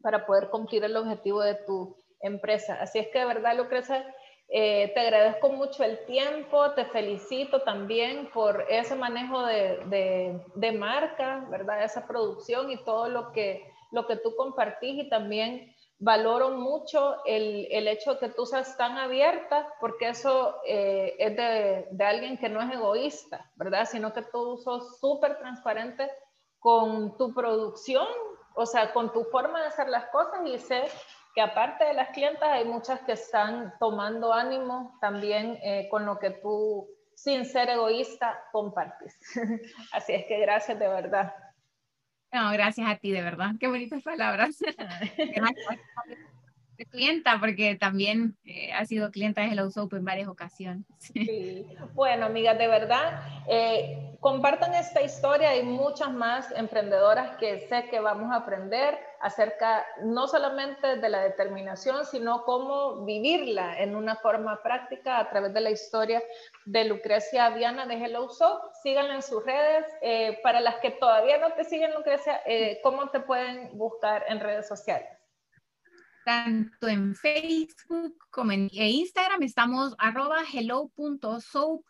para 0.00 0.24
poder 0.24 0.48
cumplir 0.48 0.84
el 0.84 0.96
objetivo 0.96 1.42
de 1.42 1.56
tu 1.66 1.94
empresa. 2.20 2.78
Así 2.80 2.98
es 2.98 3.08
que 3.08 3.18
de 3.18 3.26
verdad, 3.26 3.58
Lucrecia, 3.58 4.06
eh, 4.50 4.90
te 4.94 5.00
agradezco 5.00 5.50
mucho 5.50 5.84
el 5.84 6.06
tiempo, 6.06 6.70
te 6.72 6.86
felicito 6.86 7.60
también 7.62 8.30
por 8.32 8.64
ese 8.70 8.94
manejo 8.94 9.44
de, 9.44 10.40
de, 10.54 10.72
marca, 10.72 11.46
¿verdad? 11.50 11.84
Esa 11.84 12.06
producción 12.06 12.70
y 12.70 12.82
todo 12.82 13.10
lo 13.10 13.30
que, 13.32 13.70
lo 13.92 14.06
que 14.06 14.16
tú 14.16 14.34
compartís 14.36 15.04
y 15.04 15.08
también 15.10 15.74
valoro 15.98 16.50
mucho 16.50 17.16
el, 17.26 17.68
el 17.70 17.88
hecho 17.88 18.14
de 18.14 18.20
que 18.20 18.28
tú 18.30 18.46
seas 18.46 18.74
tan 18.78 18.96
abierta, 18.96 19.68
porque 19.80 20.08
eso 20.08 20.54
eh, 20.66 21.14
es 21.18 21.36
de, 21.36 21.88
de, 21.90 22.04
alguien 22.04 22.38
que 22.38 22.48
no 22.48 22.62
es 22.62 22.72
egoísta, 22.72 23.50
¿verdad? 23.56 23.86
Sino 23.90 24.14
que 24.14 24.22
tú 24.22 24.56
sos 24.64 24.98
súper 24.98 25.38
transparente 25.38 26.10
con 26.58 27.18
tu 27.18 27.34
producción, 27.34 28.06
o 28.54 28.64
sea, 28.64 28.94
con 28.94 29.12
tu 29.12 29.24
forma 29.24 29.60
de 29.60 29.66
hacer 29.66 29.90
las 29.90 30.06
cosas 30.06 30.40
y 30.46 30.58
sé 30.58 30.84
aparte 31.40 31.84
de 31.84 31.94
las 31.94 32.10
clientas 32.10 32.48
hay 32.48 32.64
muchas 32.64 33.00
que 33.00 33.12
están 33.12 33.74
tomando 33.78 34.32
ánimo 34.32 34.96
también 35.00 35.58
eh, 35.62 35.88
con 35.90 36.06
lo 36.06 36.18
que 36.18 36.30
tú, 36.30 36.88
sin 37.14 37.44
ser 37.44 37.68
egoísta, 37.70 38.38
compartes. 38.52 39.18
Así 39.92 40.12
es 40.12 40.26
que 40.26 40.38
gracias 40.40 40.78
de 40.78 40.88
verdad. 40.88 41.34
No, 42.32 42.50
gracias 42.52 42.88
a 42.88 42.96
ti, 42.96 43.10
de 43.10 43.22
verdad. 43.22 43.52
Qué 43.58 43.68
bonitas 43.68 44.02
palabras. 44.02 44.58
clienta, 46.86 47.38
porque 47.40 47.76
también 47.76 48.36
eh, 48.44 48.72
ha 48.72 48.84
sido 48.84 49.10
clienta 49.10 49.40
de 49.40 49.48
Hello 49.48 49.70
Soap 49.70 49.94
en 49.94 50.04
varias 50.04 50.28
ocasiones. 50.28 50.84
Sí. 50.98 51.66
Bueno, 51.94 52.26
amigas, 52.26 52.58
de 52.58 52.66
verdad, 52.66 53.22
eh, 53.48 54.16
compartan 54.20 54.74
esta 54.74 55.00
historia. 55.00 55.50
Hay 55.50 55.62
muchas 55.62 56.12
más 56.12 56.50
emprendedoras 56.52 57.36
que 57.38 57.66
sé 57.68 57.88
que 57.90 58.00
vamos 58.00 58.30
a 58.32 58.36
aprender 58.36 58.98
acerca 59.20 59.84
no 60.02 60.28
solamente 60.28 60.96
de 60.96 61.08
la 61.08 61.20
determinación, 61.20 62.04
sino 62.04 62.44
cómo 62.44 63.04
vivirla 63.04 63.78
en 63.80 63.96
una 63.96 64.16
forma 64.16 64.62
práctica 64.62 65.18
a 65.18 65.30
través 65.30 65.54
de 65.54 65.60
la 65.60 65.70
historia 65.70 66.22
de 66.66 66.84
Lucrecia 66.84 67.48
Viana 67.50 67.86
de 67.86 67.94
Hello 67.94 68.28
Soap. 68.28 68.74
Síganla 68.82 69.14
en 69.14 69.22
sus 69.22 69.44
redes. 69.44 69.86
Eh, 70.02 70.38
para 70.42 70.60
las 70.60 70.76
que 70.76 70.90
todavía 70.90 71.38
no 71.38 71.52
te 71.52 71.64
siguen, 71.64 71.94
Lucrecia, 71.94 72.40
¿cómo 72.82 73.08
te 73.08 73.20
pueden 73.20 73.76
buscar 73.76 74.24
en 74.28 74.40
redes 74.40 74.68
sociales? 74.68 75.17
Tanto 76.28 76.88
en 76.88 77.14
Facebook 77.14 78.14
como 78.30 78.52
en 78.52 78.68
Instagram 78.70 79.42
estamos 79.42 79.96
arroba 79.98 80.42
hello.soap.sv. 80.52 81.86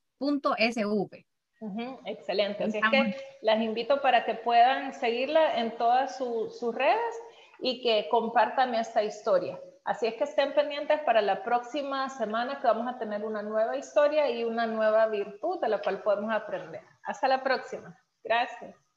excelente. 2.05 2.63
Así 2.63 2.79
es 2.79 2.85
que 2.89 3.17
las 3.43 3.61
invito 3.61 4.01
para 4.01 4.25
que 4.25 4.35
puedan 4.35 4.95
seguirla 4.95 5.59
en 5.59 5.77
todas 5.77 6.17
sus 6.17 6.73
redes 6.73 7.21
y 7.59 7.83
que 7.83 8.09
compartan 8.13 8.77
esta 8.77 9.03
historia. 9.03 9.59
Así 9.85 10.07
es 10.07 10.15
que 10.15 10.23
estén 10.23 10.55
pendientes 10.55 11.01
para 11.01 11.21
la 11.21 11.43
próxima 11.43 12.09
semana 12.09 12.61
que 12.61 12.69
vamos 12.69 12.87
a 12.87 12.97
tener 12.97 13.25
una 13.25 13.43
nueva 13.43 13.77
historia 13.77 14.31
y 14.31 14.45
una 14.45 14.67
nueva 14.67 15.09
virtud 15.09 15.61
de 15.61 15.69
la 15.69 15.81
cual 15.81 16.01
podemos 16.03 16.33
aprender. 16.33 16.83
Hasta 17.03 17.27
la 17.27 17.43
próxima. 17.43 17.99
Gracias. 18.23 18.88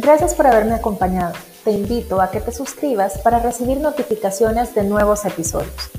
Gracias 0.00 0.34
por 0.34 0.46
haberme 0.46 0.74
acompañado. 0.74 1.34
Te 1.62 1.72
invito 1.72 2.22
a 2.22 2.30
que 2.30 2.40
te 2.40 2.52
suscribas 2.52 3.18
para 3.18 3.38
recibir 3.38 3.80
notificaciones 3.80 4.74
de 4.74 4.82
nuevos 4.82 5.26
episodios. 5.26 5.90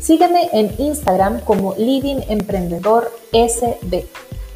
Sígueme 0.00 0.48
en 0.54 0.74
Instagram 0.78 1.40
como 1.40 1.74
Living 1.76 2.22
Emprendedor 2.28 3.12
SB. 3.32 4.06